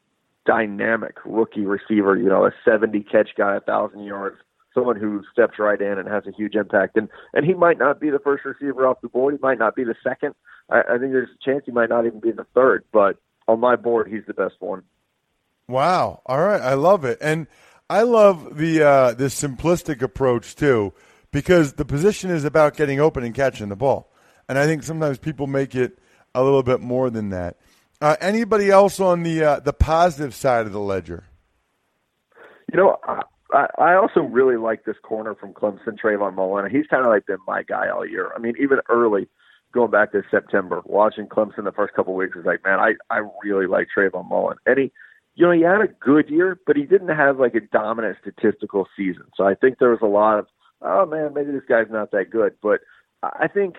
dynamic 0.46 1.16
rookie 1.26 1.66
receiver. 1.66 2.18
You 2.18 2.30
know, 2.30 2.46
a 2.46 2.52
70 2.64 3.02
catch 3.12 3.30
guy, 3.38 3.56
a 3.56 3.60
thousand 3.60 4.04
yards, 4.04 4.38
someone 4.74 4.96
who 4.96 5.24
steps 5.32 5.60
right 5.60 5.82
in 5.82 5.98
and 5.98 6.08
has 6.08 6.24
a 6.28 6.32
huge 6.32 6.56
impact. 6.56 6.98
And 6.98 7.10
and 7.34 7.46
he 7.46 7.54
might 7.54 7.78
not 7.78 8.00
be 8.00 8.10
the 8.10 8.20
first 8.20 8.46
receiver 8.46 8.88
off 8.88 9.02
the 9.02 9.10
board. 9.10 9.34
He 9.34 9.40
might 9.42 9.60
not 9.60 9.76
be 9.76 9.84
the 9.84 9.96
second. 10.04 10.36
I, 10.70 10.82
I 10.82 10.98
think 10.98 11.12
there's 11.12 11.30
a 11.30 11.44
chance 11.44 11.64
he 11.66 11.72
might 11.72 11.90
not 11.90 12.06
even 12.06 12.20
be 12.20 12.32
the 12.32 12.46
third. 12.54 12.86
But 12.94 13.18
on 13.48 13.60
my 13.60 13.76
board, 13.76 14.08
he's 14.08 14.26
the 14.28 14.34
best 14.34 14.56
one. 14.60 14.84
Wow! 15.68 16.22
All 16.28 16.40
right, 16.40 16.62
I 16.62 16.76
love 16.76 17.06
it, 17.06 17.18
and 17.22 17.48
I 17.90 18.04
love 18.04 18.58
the 18.58 18.84
uh, 18.84 19.14
the 19.14 19.26
simplistic 19.26 20.02
approach 20.02 20.56
too, 20.56 20.94
because 21.32 21.74
the 21.74 21.86
position 21.86 22.30
is 22.30 22.46
about 22.46 22.78
getting 22.78 23.00
open 23.00 23.24
and 23.24 23.34
catching 23.34 23.70
the 23.70 23.76
ball. 23.76 24.12
And 24.48 24.58
I 24.58 24.66
think 24.66 24.84
sometimes 24.84 25.18
people 25.18 25.48
make 25.48 25.76
it 25.76 25.98
a 26.34 26.44
little 26.44 26.64
bit 26.64 26.82
more 26.82 27.10
than 27.10 27.30
that. 27.30 27.58
Uh, 28.02 28.16
anybody 28.20 28.70
else 28.70 29.00
on 29.00 29.24
the 29.24 29.44
uh, 29.44 29.60
the 29.60 29.74
positive 29.74 30.36
side 30.36 30.66
of 30.66 30.74
the 30.74 30.80
ledger? 30.80 31.24
You 32.72 32.78
know, 32.78 32.98
I, 33.54 33.68
I 33.78 33.94
also 33.96 34.22
really 34.22 34.58
like 34.58 34.86
this 34.86 34.98
corner 35.02 35.34
from 35.36 35.54
Clemson, 35.54 35.98
Trayvon 36.02 36.36
Mullen. 36.36 36.70
He's 36.70 36.88
kind 36.88 37.06
of 37.06 37.10
like 37.10 37.26
been 37.26 37.38
my 37.48 37.64
guy 37.64 37.90
all 37.90 38.06
year. 38.06 38.32
I 38.36 38.40
mean, 38.40 38.56
even 38.60 38.80
early, 38.90 39.28
going 39.72 39.92
back 39.92 40.12
to 40.12 40.24
September, 40.30 40.82
watching 40.86 41.28
Clemson 41.28 41.64
the 41.64 41.72
first 41.72 41.94
couple 41.94 42.14
of 42.14 42.18
weeks 42.18 42.36
was 42.36 42.46
like, 42.46 42.64
man, 42.64 42.80
I 42.80 42.94
I 43.10 43.22
really 43.44 43.68
like 43.68 43.88
Trayvon 43.96 44.30
Mullen, 44.30 44.58
and 44.66 44.78
he. 44.78 44.92
You 45.38 45.46
know, 45.46 45.52
he 45.52 45.64
had 45.64 45.82
a 45.82 45.88
good 45.88 46.30
year, 46.30 46.58
but 46.66 46.78
he 46.78 46.84
didn't 46.84 47.10
have 47.10 47.42
like 47.42 47.56
a 47.56 47.60
dominant 47.60 48.16
statistical 48.22 48.88
season. 48.96 49.26
So 49.36 49.46
I 49.46 49.54
think 49.54 49.80
there 49.80 49.90
was 49.90 50.00
a 50.02 50.06
lot 50.06 50.40
of, 50.40 50.48
oh 50.82 51.06
man, 51.06 51.34
maybe 51.34 51.52
this 51.52 51.66
guy's 51.68 51.92
not 51.92 52.12
that 52.12 52.30
good. 52.30 52.54
But 52.62 52.80
I 53.22 53.50
think 53.50 53.76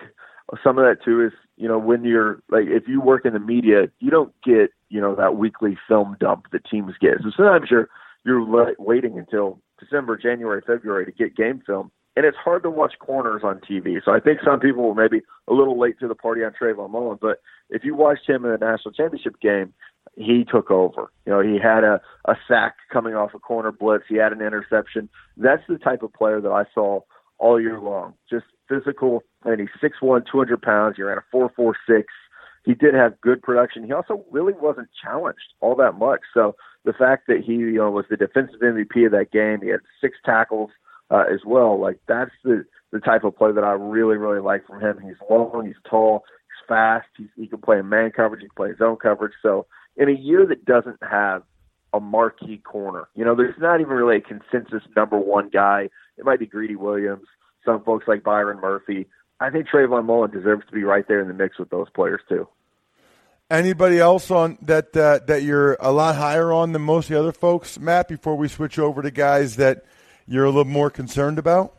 some 0.63 0.77
of 0.77 0.85
that 0.85 1.03
too 1.03 1.23
is 1.25 1.33
you 1.57 1.67
know 1.67 1.77
when 1.77 2.03
you're 2.03 2.41
like 2.49 2.65
if 2.67 2.87
you 2.87 3.01
work 3.01 3.25
in 3.25 3.33
the 3.33 3.39
media 3.39 3.87
you 3.99 4.09
don't 4.09 4.33
get 4.43 4.71
you 4.89 5.01
know 5.01 5.15
that 5.15 5.35
weekly 5.35 5.77
film 5.87 6.15
dump 6.19 6.45
that 6.51 6.65
teams 6.65 6.93
get. 6.99 7.15
So 7.23 7.31
sometimes 7.35 7.69
you're 7.69 7.89
you're 8.25 8.73
waiting 8.79 9.17
until 9.17 9.59
december 9.79 10.17
january 10.17 10.61
february 10.65 11.05
to 11.05 11.11
get 11.11 11.35
game 11.35 11.61
film 11.65 11.91
and 12.15 12.25
it's 12.25 12.37
hard 12.37 12.63
to 12.63 12.69
watch 12.69 12.93
corners 12.99 13.43
on 13.43 13.59
tv 13.59 13.97
so 14.03 14.11
i 14.11 14.19
think 14.19 14.39
some 14.43 14.59
people 14.59 14.83
were 14.83 14.95
maybe 14.95 15.21
a 15.47 15.53
little 15.53 15.79
late 15.79 15.99
to 15.99 16.07
the 16.07 16.15
party 16.15 16.43
on 16.43 16.51
Trayvon 16.51 16.89
Mullen 16.89 17.19
but 17.21 17.41
if 17.69 17.83
you 17.83 17.95
watched 17.95 18.27
him 18.27 18.43
in 18.43 18.51
the 18.51 18.57
national 18.57 18.91
championship 18.91 19.39
game 19.39 19.71
he 20.15 20.45
took 20.49 20.71
over. 20.71 21.11
You 21.25 21.33
know 21.33 21.41
he 21.41 21.59
had 21.61 21.83
a 21.83 22.01
a 22.25 22.35
sack 22.47 22.75
coming 22.91 23.13
off 23.13 23.33
a 23.33 23.39
corner 23.39 23.71
blitz. 23.71 24.05
He 24.09 24.15
had 24.15 24.31
an 24.31 24.41
interception. 24.41 25.09
That's 25.37 25.63
the 25.67 25.77
type 25.77 26.03
of 26.03 26.13
player 26.13 26.41
that 26.41 26.51
i 26.51 26.65
saw 26.73 27.01
all 27.37 27.61
year 27.61 27.79
long. 27.79 28.13
Just 28.29 28.45
physical, 28.67 29.23
and 29.45 29.59
he's 29.59 29.69
six 29.81 29.97
one, 30.01 30.23
two 30.29 30.37
hundred 30.37 30.61
pounds. 30.61 30.95
He 30.97 31.03
ran 31.03 31.17
a 31.17 31.23
four 31.31 31.51
four 31.55 31.75
six. 31.87 32.07
He 32.65 32.73
did 32.73 32.93
have 32.93 33.19
good 33.21 33.41
production. 33.41 33.85
He 33.85 33.93
also 33.93 34.25
really 34.29 34.53
wasn't 34.53 34.89
challenged 35.01 35.53
all 35.61 35.75
that 35.75 35.93
much. 35.93 36.19
So 36.33 36.55
the 36.83 36.93
fact 36.93 37.27
that 37.27 37.43
he 37.45 37.53
you 37.53 37.77
know 37.77 37.91
was 37.91 38.05
the 38.09 38.17
defensive 38.17 38.59
MVP 38.61 39.05
of 39.05 39.11
that 39.11 39.31
game, 39.31 39.61
he 39.61 39.69
had 39.69 39.81
six 40.01 40.17
tackles 40.25 40.71
uh, 41.09 41.23
as 41.31 41.41
well. 41.45 41.79
Like 41.79 41.99
that's 42.07 42.31
the 42.43 42.65
the 42.91 42.99
type 42.99 43.23
of 43.23 43.37
play 43.37 43.51
that 43.51 43.63
I 43.63 43.71
really 43.71 44.17
really 44.17 44.41
like 44.41 44.65
from 44.65 44.81
him. 44.81 44.99
He's 45.01 45.15
long, 45.29 45.65
he's 45.65 45.75
tall, 45.89 46.23
he's 46.43 46.67
fast. 46.67 47.07
He's, 47.17 47.27
he 47.35 47.47
can 47.47 47.59
play 47.59 47.79
in 47.79 47.89
man 47.89 48.11
coverage, 48.11 48.41
he 48.41 48.47
can 48.47 48.55
play 48.55 48.77
zone 48.77 48.97
coverage. 48.97 49.33
So 49.41 49.65
in 49.95 50.09
a 50.09 50.13
year 50.13 50.45
that 50.45 50.65
doesn't 50.65 51.01
have 51.01 51.43
a 51.93 51.99
marquee 51.99 52.57
corner, 52.57 53.07
you 53.15 53.23
know, 53.23 53.35
there's 53.35 53.55
not 53.59 53.81
even 53.81 53.93
really 53.93 54.17
a 54.17 54.21
consensus 54.21 54.83
number 54.95 55.17
one 55.17 55.49
guy. 55.49 55.89
It 56.17 56.25
might 56.25 56.39
be 56.39 56.45
Greedy 56.45 56.75
Williams 56.75 57.27
some 57.67 57.83
folks 57.83 58.07
like 58.07 58.23
Byron 58.23 58.59
Murphy. 58.61 59.05
I 59.39 59.51
think 59.51 59.67
Trayvon 59.67 60.05
Mullen 60.05 60.31
deserves 60.31 60.65
to 60.65 60.71
be 60.71 60.83
right 60.83 61.07
there 61.07 61.21
in 61.21 61.27
the 61.27 61.33
mix 61.33 61.59
with 61.59 61.69
those 61.69 61.89
players 61.91 62.21
too. 62.27 62.47
Anybody 63.49 63.99
else 63.99 64.31
on 64.31 64.57
that 64.63 64.95
uh, 64.97 65.19
that 65.27 65.43
you're 65.43 65.77
a 65.79 65.91
lot 65.91 66.15
higher 66.15 66.51
on 66.51 66.71
than 66.71 66.81
most 66.81 67.05
of 67.05 67.09
the 67.09 67.19
other 67.19 67.31
folks, 67.31 67.79
Matt? 67.79 68.07
Before 68.07 68.35
we 68.35 68.47
switch 68.47 68.79
over 68.79 69.01
to 69.01 69.11
guys 69.11 69.57
that 69.57 69.85
you're 70.27 70.45
a 70.45 70.49
little 70.49 70.65
more 70.65 70.89
concerned 70.89 71.39
about. 71.39 71.73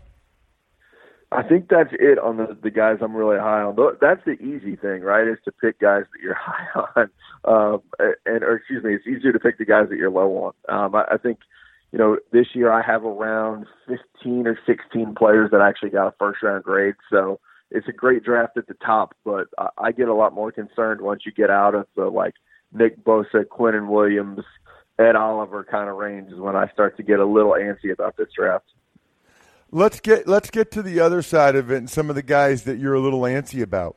I 1.31 1.43
think 1.43 1.69
that's 1.69 1.93
it 1.93 2.19
on 2.19 2.39
the 2.39 2.57
the 2.63 2.71
guys 2.71 2.99
I'm 3.03 3.15
really 3.15 3.39
high 3.39 3.61
on. 3.61 3.77
That's 4.01 4.25
the 4.25 4.41
easy 4.43 4.77
thing, 4.77 5.03
right? 5.03 5.29
Is 5.29 5.37
to 5.45 5.53
pick 5.53 5.79
guys 5.79 6.05
that 6.13 6.23
you're 6.23 6.35
high 6.41 6.81
on, 6.97 7.11
um, 7.45 7.83
and 8.25 8.43
or 8.43 8.57
excuse 8.57 8.83
me, 8.83 8.95
it's 8.95 9.07
easier 9.07 9.33
to 9.33 9.39
pick 9.39 9.59
the 9.59 9.67
guys 9.67 9.89
that 9.91 9.99
you're 9.99 10.11
low 10.11 10.55
on. 10.69 10.75
Um, 10.75 10.95
I, 10.95 11.05
I 11.13 11.17
think 11.19 11.41
you 11.93 11.99
know, 11.99 12.19
this 12.33 12.47
year 12.55 12.71
I 12.71 12.83
have 12.83 13.05
around 13.05 13.67
15 13.87 14.47
or 14.47 14.59
16 14.67 15.15
players 15.15 15.51
that 15.51 15.61
actually 15.61 15.91
got 15.91 16.09
a 16.09 16.15
first 16.19 16.43
round 16.43 16.65
grade. 16.65 16.95
So 17.11 17.41
it's 17.71 17.89
a 17.89 17.93
great 17.93 18.25
draft 18.25 18.57
at 18.57 18.67
the 18.67 18.75
top, 18.75 19.15
but 19.25 19.49
I 19.79 19.93
get 19.93 20.09
a 20.09 20.15
lot 20.15 20.35
more 20.35 20.53
concerned 20.53 21.01
once 21.01 21.23
you 21.25 21.33
get 21.33 21.51
out 21.51 21.75
of 21.75 21.87
the 21.97 22.07
like 22.07 22.35
Nick 22.73 23.03
Bosa, 23.05 23.45
Quinnen 23.45 23.89
Williams, 23.89 24.41
Ed 24.99 25.17
Oliver 25.17 25.65
kind 25.65 25.89
of 25.89 25.97
range 25.97 26.33
is 26.33 26.39
when 26.39 26.57
I 26.57 26.69
start 26.73 26.97
to 26.97 27.03
get 27.03 27.21
a 27.21 27.27
little 27.27 27.53
antsy 27.53 27.93
about 27.93 28.17
this 28.17 28.29
draft. 28.37 28.67
Let's 29.71 30.01
get 30.01 30.27
let's 30.27 30.51
get 30.51 30.71
to 30.73 30.83
the 30.83 31.01
other 31.01 31.23
side 31.23 31.55
of 31.55 31.71
it 31.71 31.77
and 31.77 31.91
some 31.91 32.09
of 32.09 32.17
the 32.17 32.23
guys 32.23 32.65
that 32.65 32.79
you're 32.79 32.95
a 32.95 33.01
little 33.01 33.21
antsy 33.21 33.63
about. 33.63 33.97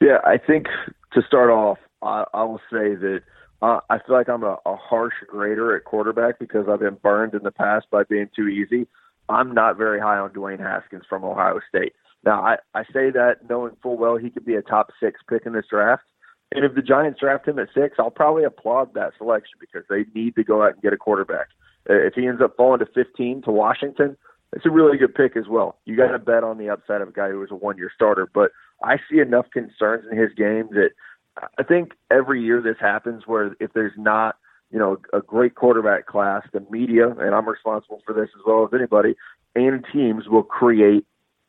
Yeah, 0.00 0.18
I 0.24 0.38
think 0.38 0.66
to 1.12 1.22
start 1.22 1.50
off, 1.50 1.78
I, 2.00 2.24
I 2.32 2.44
will 2.44 2.60
say 2.70 2.94
that 2.94 3.22
uh, 3.60 3.80
I 3.90 3.98
feel 3.98 4.14
like 4.14 4.28
I'm 4.28 4.44
a, 4.44 4.58
a 4.64 4.76
harsh 4.76 5.14
grader 5.26 5.76
at 5.76 5.84
quarterback 5.84 6.38
because 6.38 6.66
I've 6.68 6.80
been 6.80 6.98
burned 7.02 7.34
in 7.34 7.42
the 7.42 7.50
past 7.50 7.86
by 7.90 8.04
being 8.04 8.28
too 8.34 8.48
easy. 8.48 8.86
I'm 9.28 9.52
not 9.52 9.76
very 9.76 10.00
high 10.00 10.18
on 10.18 10.30
Dwayne 10.30 10.60
Haskins 10.60 11.04
from 11.08 11.24
Ohio 11.24 11.60
State. 11.68 11.92
Now, 12.24 12.42
I, 12.42 12.56
I 12.74 12.84
say 12.84 13.10
that 13.10 13.48
knowing 13.48 13.76
full 13.82 13.96
well 13.96 14.16
he 14.16 14.30
could 14.30 14.44
be 14.44 14.54
a 14.54 14.62
top 14.62 14.90
six 15.00 15.20
pick 15.28 15.44
in 15.46 15.52
this 15.52 15.66
draft. 15.70 16.02
And 16.54 16.64
if 16.64 16.74
the 16.74 16.82
Giants 16.82 17.20
draft 17.20 17.46
him 17.46 17.58
at 17.58 17.68
six, 17.74 17.96
I'll 17.98 18.10
probably 18.10 18.44
applaud 18.44 18.94
that 18.94 19.12
selection 19.18 19.58
because 19.60 19.84
they 19.90 20.06
need 20.14 20.34
to 20.36 20.44
go 20.44 20.62
out 20.62 20.74
and 20.74 20.82
get 20.82 20.94
a 20.94 20.96
quarterback. 20.96 21.48
If 21.86 22.14
he 22.14 22.26
ends 22.26 22.40
up 22.42 22.56
falling 22.56 22.80
to 22.80 22.86
15 22.86 23.42
to 23.42 23.50
Washington, 23.50 24.16
it's 24.54 24.64
a 24.64 24.70
really 24.70 24.96
good 24.96 25.14
pick 25.14 25.36
as 25.36 25.46
well. 25.48 25.78
You 25.84 25.96
got 25.96 26.12
to 26.12 26.18
bet 26.18 26.44
on 26.44 26.56
the 26.58 26.70
upside 26.70 27.02
of 27.02 27.08
a 27.08 27.12
guy 27.12 27.28
who 27.28 27.40
was 27.40 27.50
a 27.50 27.54
one 27.54 27.76
year 27.76 27.90
starter. 27.94 28.28
But 28.32 28.52
I 28.82 28.96
see 29.10 29.18
enough 29.18 29.46
concerns 29.52 30.06
in 30.10 30.16
his 30.16 30.32
game 30.34 30.68
that 30.72 30.90
I 31.58 31.62
think 31.62 31.92
every 32.10 32.42
year 32.42 32.60
this 32.60 32.76
happens 32.80 33.24
where 33.26 33.56
if 33.60 33.72
there's 33.72 33.92
not, 33.96 34.36
you 34.70 34.78
know, 34.78 34.98
a 35.12 35.20
great 35.20 35.54
quarterback 35.54 36.06
class, 36.06 36.42
the 36.52 36.64
media, 36.70 37.08
and 37.08 37.34
I'm 37.34 37.48
responsible 37.48 38.02
for 38.04 38.12
this 38.12 38.28
as 38.36 38.42
well 38.46 38.64
as 38.64 38.74
anybody, 38.74 39.14
and 39.54 39.84
teams 39.92 40.28
will 40.28 40.42
create 40.42 41.04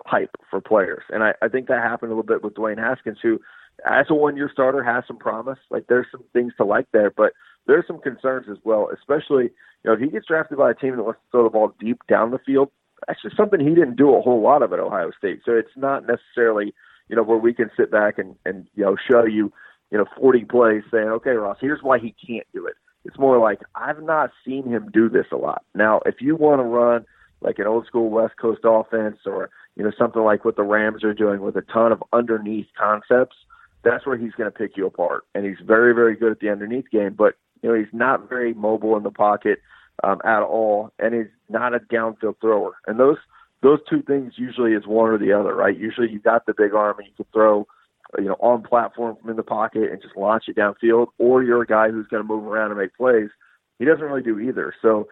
hype 0.05 0.35
for 0.49 0.61
players. 0.61 1.03
And 1.09 1.23
I, 1.23 1.33
I 1.41 1.47
think 1.47 1.67
that 1.67 1.83
happened 1.83 2.11
a 2.11 2.15
little 2.15 2.23
bit 2.23 2.43
with 2.43 2.53
Dwayne 2.53 2.77
Haskins, 2.77 3.17
who, 3.21 3.39
as 3.85 4.05
a 4.09 4.15
one 4.15 4.37
year 4.37 4.49
starter, 4.51 4.83
has 4.83 5.03
some 5.07 5.17
promise. 5.17 5.59
Like 5.69 5.87
there's 5.87 6.07
some 6.11 6.23
things 6.33 6.53
to 6.57 6.65
like 6.65 6.87
there, 6.93 7.11
but 7.11 7.33
there's 7.67 7.85
some 7.87 7.99
concerns 7.99 8.47
as 8.49 8.57
well, 8.63 8.89
especially, 8.93 9.45
you 9.45 9.85
know, 9.85 9.93
if 9.93 9.99
he 9.99 10.07
gets 10.07 10.27
drafted 10.27 10.57
by 10.57 10.71
a 10.71 10.73
team 10.73 10.95
that 10.95 11.03
wants 11.03 11.19
to 11.19 11.31
throw 11.31 11.43
the 11.43 11.49
ball 11.49 11.73
deep 11.79 11.99
down 12.07 12.31
the 12.31 12.39
field, 12.39 12.71
that's 13.07 13.21
just 13.21 13.37
something 13.37 13.59
he 13.59 13.75
didn't 13.75 13.95
do 13.95 14.15
a 14.15 14.21
whole 14.21 14.41
lot 14.41 14.61
of 14.61 14.73
at 14.73 14.79
Ohio 14.79 15.11
State. 15.17 15.41
So 15.45 15.53
it's 15.53 15.69
not 15.75 16.05
necessarily, 16.07 16.73
you 17.09 17.15
know, 17.15 17.23
where 17.23 17.37
we 17.37 17.53
can 17.53 17.69
sit 17.77 17.91
back 17.91 18.17
and, 18.17 18.35
and 18.45 18.67
you 18.75 18.83
know, 18.83 18.95
show 19.09 19.25
you, 19.25 19.51
you 19.91 19.97
know, 19.97 20.05
40 20.19 20.45
plays 20.45 20.83
saying, 20.91 21.07
okay, 21.07 21.31
Ross, 21.31 21.57
here's 21.59 21.81
why 21.81 21.99
he 21.99 22.13
can't 22.25 22.47
do 22.53 22.65
it. 22.65 22.75
It's 23.05 23.17
more 23.17 23.39
like 23.39 23.61
I've 23.75 24.03
not 24.03 24.31
seen 24.45 24.67
him 24.67 24.89
do 24.93 25.09
this 25.09 25.25
a 25.31 25.37
lot. 25.37 25.63
Now, 25.73 26.01
if 26.05 26.15
you 26.19 26.35
want 26.35 26.59
to 26.59 26.63
run 26.63 27.05
like 27.41 27.57
an 27.57 27.67
old 27.67 27.85
school 27.85 28.09
West 28.09 28.33
Coast 28.39 28.61
offense 28.63 29.19
or, 29.25 29.49
you 29.75 29.83
know, 29.83 29.91
something 29.97 30.21
like 30.21 30.43
what 30.43 30.57
the 30.57 30.63
Rams 30.63 31.03
are 31.03 31.13
doing 31.13 31.41
with 31.41 31.55
a 31.55 31.61
ton 31.61 31.91
of 31.91 32.03
underneath 32.11 32.67
concepts, 32.77 33.37
that's 33.83 34.05
where 34.05 34.17
he's 34.17 34.33
going 34.33 34.51
to 34.51 34.57
pick 34.57 34.75
you 34.75 34.85
apart. 34.85 35.23
And 35.33 35.45
he's 35.45 35.65
very, 35.65 35.93
very 35.93 36.15
good 36.15 36.33
at 36.33 36.39
the 36.39 36.49
underneath 36.49 36.89
game, 36.91 37.15
but, 37.17 37.35
you 37.61 37.69
know, 37.69 37.75
he's 37.75 37.93
not 37.93 38.27
very 38.27 38.53
mobile 38.53 38.97
in 38.97 39.03
the 39.03 39.11
pocket 39.11 39.59
um, 40.03 40.19
at 40.25 40.41
all, 40.41 40.91
and 40.99 41.13
he's 41.13 41.31
not 41.49 41.73
a 41.73 41.79
downfield 41.79 42.35
thrower. 42.41 42.73
And 42.87 42.99
those 42.99 43.17
those 43.61 43.79
two 43.89 44.01
things 44.01 44.33
usually 44.37 44.71
is 44.71 44.87
one 44.87 45.09
or 45.09 45.17
the 45.17 45.33
other, 45.33 45.53
right? 45.53 45.77
Usually 45.77 46.09
you 46.09 46.19
got 46.19 46.45
the 46.45 46.53
big 46.53 46.73
arm 46.73 46.97
and 46.97 47.07
you 47.07 47.13
can 47.15 47.25
throw– 47.33 47.67
you 48.17 48.25
know, 48.25 48.37
on 48.39 48.63
platform 48.63 49.15
from 49.19 49.29
in 49.29 49.35
the 49.35 49.43
pocket 49.43 49.91
and 49.91 50.01
just 50.01 50.17
launch 50.17 50.45
it 50.47 50.55
downfield, 50.55 51.07
or 51.17 51.43
you're 51.43 51.61
a 51.61 51.67
guy 51.67 51.89
who's 51.89 52.07
going 52.07 52.23
to 52.23 52.27
move 52.27 52.43
around 52.43 52.71
and 52.71 52.79
make 52.79 52.95
plays. 52.95 53.29
He 53.77 53.85
doesn't 53.85 54.03
really 54.03 54.23
do 54.23 54.39
either. 54.39 54.73
So 54.81 55.07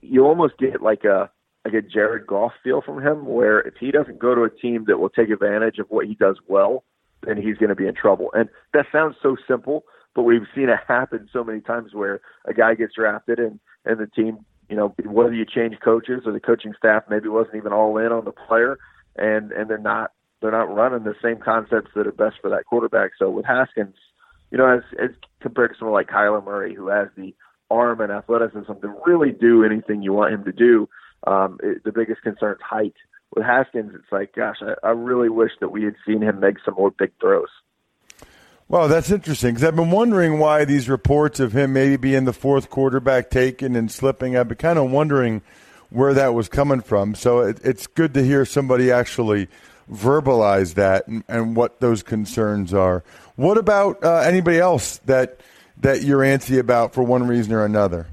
you 0.00 0.24
almost 0.24 0.58
get 0.58 0.82
like 0.82 1.04
a 1.04 1.30
like 1.64 1.74
a 1.74 1.82
Jared 1.82 2.26
Goff 2.26 2.52
feel 2.64 2.80
from 2.80 3.02
him, 3.04 3.26
where 3.26 3.60
if 3.60 3.74
he 3.78 3.90
doesn't 3.90 4.18
go 4.18 4.34
to 4.34 4.42
a 4.44 4.50
team 4.50 4.84
that 4.86 4.98
will 4.98 5.10
take 5.10 5.28
advantage 5.28 5.78
of 5.78 5.86
what 5.90 6.06
he 6.06 6.14
does 6.14 6.38
well, 6.48 6.84
then 7.26 7.36
he's 7.36 7.56
going 7.56 7.68
to 7.68 7.74
be 7.74 7.86
in 7.86 7.94
trouble. 7.94 8.30
And 8.32 8.48
that 8.72 8.86
sounds 8.90 9.16
so 9.22 9.36
simple, 9.46 9.84
but 10.14 10.22
we've 10.22 10.46
seen 10.54 10.68
it 10.68 10.78
happen 10.86 11.28
so 11.32 11.44
many 11.44 11.60
times 11.60 11.92
where 11.92 12.20
a 12.46 12.54
guy 12.54 12.74
gets 12.74 12.94
drafted 12.94 13.38
and 13.38 13.60
and 13.84 13.98
the 13.98 14.06
team, 14.06 14.38
you 14.68 14.76
know, 14.76 14.94
whether 15.04 15.34
you 15.34 15.44
change 15.44 15.76
coaches 15.84 16.22
or 16.26 16.32
the 16.32 16.40
coaching 16.40 16.74
staff 16.76 17.04
maybe 17.08 17.28
wasn't 17.28 17.56
even 17.56 17.72
all 17.72 17.98
in 17.98 18.12
on 18.12 18.24
the 18.24 18.32
player, 18.32 18.78
and 19.16 19.52
and 19.52 19.68
they're 19.68 19.78
not 19.78 20.12
they're 20.40 20.50
not 20.52 20.74
running 20.74 21.04
the 21.04 21.16
same 21.22 21.38
concepts 21.38 21.90
that 21.94 22.06
are 22.06 22.12
best 22.12 22.36
for 22.40 22.50
that 22.50 22.64
quarterback. 22.66 23.12
So 23.18 23.30
with 23.30 23.44
Haskins, 23.44 23.96
you 24.50 24.58
know, 24.58 24.68
as, 24.68 24.82
as 25.02 25.10
compared 25.40 25.72
to 25.72 25.78
someone 25.78 25.94
like 25.94 26.08
Kyler 26.08 26.44
Murray, 26.44 26.74
who 26.74 26.88
has 26.88 27.08
the 27.16 27.34
arm 27.70 28.00
and 28.00 28.12
athleticism 28.12 28.72
to 28.80 28.94
really 29.04 29.32
do 29.32 29.64
anything 29.64 30.02
you 30.02 30.12
want 30.12 30.32
him 30.32 30.44
to 30.44 30.52
do, 30.52 30.88
um, 31.26 31.58
it, 31.62 31.84
the 31.84 31.92
biggest 31.92 32.22
concern 32.22 32.52
is 32.52 32.60
height. 32.62 32.94
With 33.34 33.44
Haskins, 33.44 33.92
it's 33.94 34.10
like, 34.10 34.34
gosh, 34.34 34.56
I, 34.62 34.86
I 34.86 34.90
really 34.92 35.28
wish 35.28 35.52
that 35.60 35.70
we 35.70 35.82
had 35.84 35.96
seen 36.06 36.22
him 36.22 36.40
make 36.40 36.56
some 36.64 36.74
more 36.74 36.90
big 36.90 37.12
throws. 37.20 37.48
Well, 38.68 38.88
that's 38.88 39.10
interesting 39.10 39.54
because 39.54 39.64
I've 39.64 39.76
been 39.76 39.90
wondering 39.90 40.38
why 40.38 40.64
these 40.64 40.88
reports 40.88 41.40
of 41.40 41.52
him 41.52 41.72
maybe 41.72 41.96
being 41.96 42.24
the 42.24 42.32
fourth 42.32 42.70
quarterback 42.70 43.30
taken 43.30 43.74
and 43.76 43.90
slipping. 43.90 44.36
I've 44.36 44.48
been 44.48 44.58
kind 44.58 44.78
of 44.78 44.90
wondering 44.90 45.42
where 45.90 46.14
that 46.14 46.34
was 46.34 46.48
coming 46.48 46.80
from. 46.80 47.14
So 47.14 47.40
it, 47.40 47.60
it's 47.64 47.86
good 47.86 48.14
to 48.14 48.22
hear 48.22 48.44
somebody 48.44 48.92
actually– 48.92 49.48
verbalize 49.90 50.74
that 50.74 51.06
and, 51.06 51.24
and 51.28 51.56
what 51.56 51.80
those 51.80 52.02
concerns 52.02 52.74
are. 52.74 53.04
What 53.36 53.58
about 53.58 54.02
uh, 54.04 54.18
anybody 54.18 54.58
else 54.58 54.98
that 55.06 55.40
that 55.80 56.02
you're 56.02 56.20
antsy 56.20 56.58
about 56.58 56.92
for 56.94 57.02
one 57.02 57.26
reason 57.26 57.52
or 57.52 57.64
another? 57.64 58.06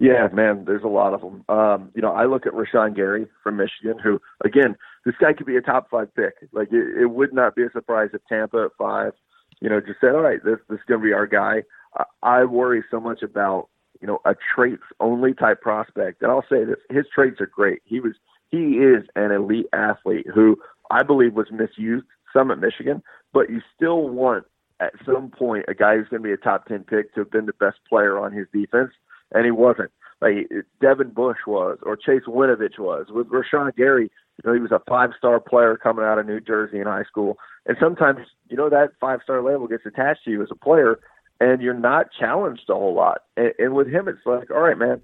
Yeah, 0.00 0.28
man, 0.32 0.64
there's 0.64 0.82
a 0.82 0.88
lot 0.88 1.12
of 1.12 1.20
them. 1.20 1.44
Um, 1.48 1.90
you 1.94 2.00
know, 2.00 2.10
I 2.10 2.24
look 2.24 2.46
at 2.46 2.54
Rashan 2.54 2.96
Gary 2.96 3.28
from 3.44 3.58
Michigan, 3.58 3.98
who, 4.02 4.18
again, 4.42 4.76
this 5.04 5.14
guy 5.20 5.34
could 5.34 5.46
be 5.46 5.56
a 5.56 5.60
top 5.60 5.90
five 5.90 6.12
pick. 6.14 6.34
Like, 6.52 6.72
it, 6.72 7.02
it 7.02 7.10
would 7.10 7.34
not 7.34 7.54
be 7.54 7.64
a 7.64 7.70
surprise 7.70 8.08
if 8.14 8.22
Tampa 8.26 8.64
at 8.64 8.70
five, 8.78 9.12
you 9.60 9.68
know, 9.68 9.78
just 9.78 10.00
said, 10.00 10.14
all 10.14 10.22
right, 10.22 10.42
this, 10.42 10.56
this 10.70 10.78
is 10.78 10.84
going 10.88 11.02
to 11.02 11.06
be 11.06 11.12
our 11.12 11.26
guy. 11.26 11.64
I, 11.94 12.04
I 12.22 12.44
worry 12.44 12.82
so 12.90 12.98
much 12.98 13.22
about, 13.22 13.68
you 14.00 14.06
know, 14.06 14.20
a 14.24 14.34
traits 14.54 14.82
only 15.00 15.34
type 15.34 15.60
prospect. 15.60 16.22
And 16.22 16.30
I'll 16.30 16.46
say 16.50 16.64
this 16.64 16.78
his 16.88 17.04
traits 17.14 17.38
are 17.40 17.46
great. 17.46 17.82
He 17.84 18.00
was 18.00 18.14
he 18.50 18.78
is 18.78 19.04
an 19.16 19.30
elite 19.30 19.68
athlete 19.72 20.26
who 20.32 20.58
I 20.90 21.02
believe 21.02 21.34
was 21.34 21.50
misused 21.50 22.06
some 22.32 22.50
at 22.50 22.58
Michigan, 22.58 23.02
but 23.32 23.50
you 23.50 23.60
still 23.74 24.08
want 24.08 24.44
at 24.80 24.92
some 25.04 25.30
point 25.30 25.66
a 25.68 25.74
guy 25.74 25.96
who's 25.96 26.08
going 26.08 26.22
to 26.22 26.28
be 26.28 26.32
a 26.32 26.36
top 26.36 26.66
10 26.66 26.84
pick 26.84 27.14
to 27.14 27.20
have 27.20 27.30
been 27.30 27.46
the 27.46 27.52
best 27.52 27.78
player 27.88 28.18
on 28.18 28.32
his 28.32 28.46
defense, 28.52 28.90
and 29.32 29.44
he 29.44 29.50
wasn't. 29.50 29.90
Like 30.20 30.50
Devin 30.80 31.10
Bush 31.10 31.38
was, 31.46 31.78
or 31.82 31.96
Chase 31.96 32.24
Winovich 32.26 32.78
was. 32.78 33.06
With 33.10 33.28
Rashan 33.28 33.74
Gary, 33.74 34.10
you 34.42 34.50
know, 34.50 34.54
he 34.54 34.60
was 34.60 34.72
a 34.72 34.82
five-star 34.88 35.40
player 35.40 35.76
coming 35.76 36.04
out 36.04 36.18
of 36.18 36.26
New 36.26 36.40
Jersey 36.40 36.78
in 36.78 36.86
high 36.86 37.04
school, 37.04 37.38
and 37.66 37.76
sometimes, 37.80 38.20
you 38.48 38.56
know, 38.56 38.68
that 38.68 38.92
five-star 39.00 39.42
label 39.42 39.66
gets 39.66 39.86
attached 39.86 40.24
to 40.24 40.30
you 40.30 40.42
as 40.42 40.48
a 40.50 40.56
player, 40.56 40.98
and 41.40 41.62
you're 41.62 41.74
not 41.74 42.06
challenged 42.18 42.68
a 42.68 42.74
whole 42.74 42.94
lot. 42.94 43.22
And, 43.36 43.52
and 43.58 43.74
with 43.74 43.88
him, 43.88 44.08
it's 44.08 44.26
like, 44.26 44.50
all 44.50 44.60
right, 44.60 44.76
man, 44.76 45.00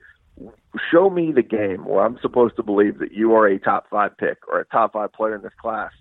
show 0.90 1.10
me 1.10 1.32
the 1.32 1.42
game 1.42 1.84
where 1.84 2.04
I'm 2.04 2.18
supposed 2.20 2.56
to 2.56 2.62
believe 2.62 2.98
that 2.98 3.12
you 3.12 3.34
are 3.34 3.46
a 3.46 3.58
top 3.58 3.86
five 3.90 4.16
pick 4.16 4.38
or 4.48 4.60
a 4.60 4.66
top 4.66 4.92
five 4.92 5.12
player 5.12 5.36
in 5.36 5.42
this 5.42 5.52
class, 5.60 5.92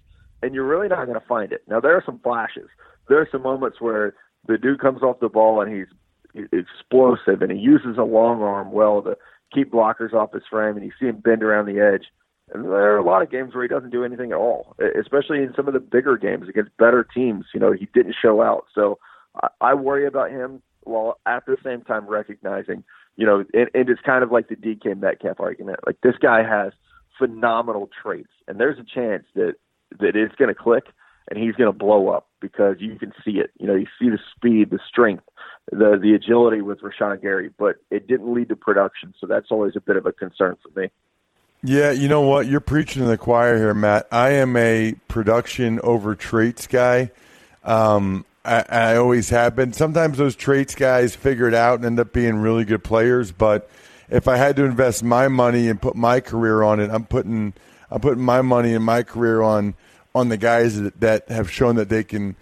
and 0.41 0.54
you're 0.54 0.67
really 0.67 0.88
not 0.88 1.06
going 1.06 1.19
to 1.19 1.26
find 1.26 1.52
it. 1.52 1.63
Now 1.67 1.80
there 1.80 1.95
are 1.95 2.04
some 2.06 2.19
flashes. 2.19 2.67
There 3.08 3.19
are 3.19 3.30
some 3.32 3.43
moments 3.43 3.80
where 3.80 4.13
the 4.48 4.58
dude 4.58 4.80
comes 4.80 5.02
off 5.02 5.19
the 5.19 5.30
ball 5.30 5.62
and 5.62 5.74
he's 5.74 5.88
explosive 6.52 7.41
and 7.41 7.52
he 7.52 7.58
uses 7.58 7.98
a 7.98 8.04
long 8.04 8.41
arm 8.41 8.71
well 8.71 9.02
to 9.02 9.17
keep 9.54 9.71
blockers 9.71 10.13
off 10.13 10.34
his 10.34 10.43
frame, 10.50 10.76
and 10.76 10.86
you 10.86 10.91
see 11.00 11.08
him 11.08 11.17
bend 11.17 11.43
around 11.43 11.65
the 11.65 11.80
edge. 11.80 12.08
And 12.54 12.65
there 12.65 12.93
are 12.93 12.98
a 12.98 13.04
lot 13.04 13.24
of 13.24 13.32
games 13.32 13.56
where 13.56 13.63
he 13.63 13.69
doesn't 13.69 13.89
do 13.89 14.04
anything 14.04 14.32
at 14.32 14.38
all, 14.38 14.76
especially 15.00 15.41
in 15.41 15.54
some 15.56 15.67
of 15.67 15.74
the 15.74 15.80
bigger 15.80 16.17
games 16.17 16.48
against 16.48 16.78
better 16.78 17.04
teams. 17.04 17.45
You 17.54 17.60
know, 17.60 17.71
he 17.71 17.88
didn't 17.93 18.15
show 18.21 18.41
out. 18.41 18.65
So 18.76 19.00
I, 19.41 19.48
I 19.62 19.74
worry 19.74 20.06
about 20.06 20.30
him 20.30 20.62
while 20.82 21.17
at 21.26 21.45
the 21.48 21.58
same 21.63 21.82
time 21.82 22.06
recognizing 22.06 22.84
you 23.15 23.25
know, 23.25 23.45
and, 23.54 23.69
and 23.73 23.89
it's 23.89 24.01
kind 24.01 24.23
of 24.23 24.32
like 24.32 24.49
the 24.49 24.56
DK 24.56 24.99
Metcalf 24.99 25.39
argument. 25.39 25.80
Like 25.86 26.01
this 26.01 26.15
guy 26.21 26.43
has 26.43 26.73
phenomenal 27.17 27.89
traits, 28.01 28.32
and 28.47 28.60
there's 28.60 28.80
a 28.80 28.84
chance 28.84 29.25
that 29.36 29.56
that 29.99 30.15
it's 30.15 30.36
going 30.36 30.49
to 30.49 30.56
click 30.56 30.86
and 31.30 31.39
he's 31.39 31.56
going 31.56 31.71
to 31.71 31.78
blow 31.78 32.10
up 32.10 32.28
because 32.39 32.78
you 32.80 32.97
can 32.99 33.12
see 33.23 33.39
it. 33.39 33.51
You 33.60 33.67
know, 33.67 33.75
you 33.75 33.88
see 33.99 34.10
the 34.10 34.19
speed, 34.36 34.69
the 34.69 34.80
strength, 34.88 35.23
the 35.71 35.97
the 36.01 36.13
agility 36.13 36.62
with 36.62 36.80
Rashan 36.82 37.21
Gary, 37.21 37.51
but 37.58 37.78
it 37.89 38.08
didn't 38.08 38.34
lead 38.34 38.49
to 38.49 38.56
production, 38.56 39.13
so 39.19 39.28
that's 39.28 39.47
always 39.49 39.75
a 39.75 39.82
bit 39.82 39.95
of 39.95 40.06
a 40.06 40.12
concern 40.12 40.58
for 40.62 40.80
me. 40.80 40.89
Yeah, 41.63 41.91
you 41.91 42.08
know 42.08 42.21
what? 42.21 42.45
You're 42.45 42.60
preaching 42.60 43.01
to 43.01 43.08
the 43.08 43.17
choir 43.17 43.58
here, 43.58 43.73
Matt. 43.73 44.08
I 44.12 44.32
am 44.32 44.56
a 44.56 44.93
production 45.08 45.80
over 45.84 46.13
traits 46.13 46.67
guy. 46.67 47.10
Um, 47.63 48.25
I, 48.46 48.66
I 48.70 48.96
always 48.98 49.30
have 49.30 49.56
been. 49.56 49.74
Sometimes 49.74 50.18
those 50.18 50.36
traits 50.36 50.76
guys 50.76 51.16
figure 51.16 51.48
it 51.48 51.54
out 51.54 51.76
and 51.80 51.86
end 51.86 52.00
up 52.00 52.14
being 52.14 52.36
really 52.36 52.66
good 52.66 52.84
players. 52.84 53.32
But 53.32 53.70
if 54.10 54.28
I 54.28 54.38
had 54.38 54.56
to 54.58 54.64
invest 54.64 55.04
my 55.04 55.28
money 55.28 55.68
and 55.68 55.82
put 55.82 55.96
my 55.96 56.20
career 56.20 56.64
on 56.64 56.80
it, 56.80 56.90
I'm 56.90 57.06
putting 57.06 57.54
I'm 57.90 58.02
putting 58.02 58.24
my 58.24 58.42
money 58.42 58.74
and 58.74 58.84
my 58.84 59.04
career 59.04 59.42
on 59.42 59.76
on 60.14 60.30
the 60.30 60.38
guys 60.38 60.80
that, 60.80 61.00
that 61.02 61.30
have 61.30 61.52
shown 61.52 61.76
that 61.76 61.90
they 61.90 62.04
can 62.04 62.36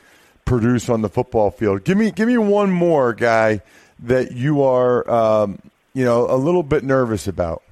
produce 0.45 0.89
on 0.89 1.01
the 1.01 1.09
football 1.09 1.51
field. 1.51 1.83
Give 1.83 1.97
me 1.97 2.11
give 2.11 2.27
me 2.27 2.37
one 2.37 2.71
more 2.71 3.13
guy 3.13 3.61
that 3.99 4.33
you 4.33 4.61
are 4.61 5.09
um, 5.09 5.59
you 5.93 6.03
know, 6.03 6.27
a 6.29 6.37
little 6.37 6.63
bit 6.63 6.83
nervous 6.83 7.27
about? 7.27 7.63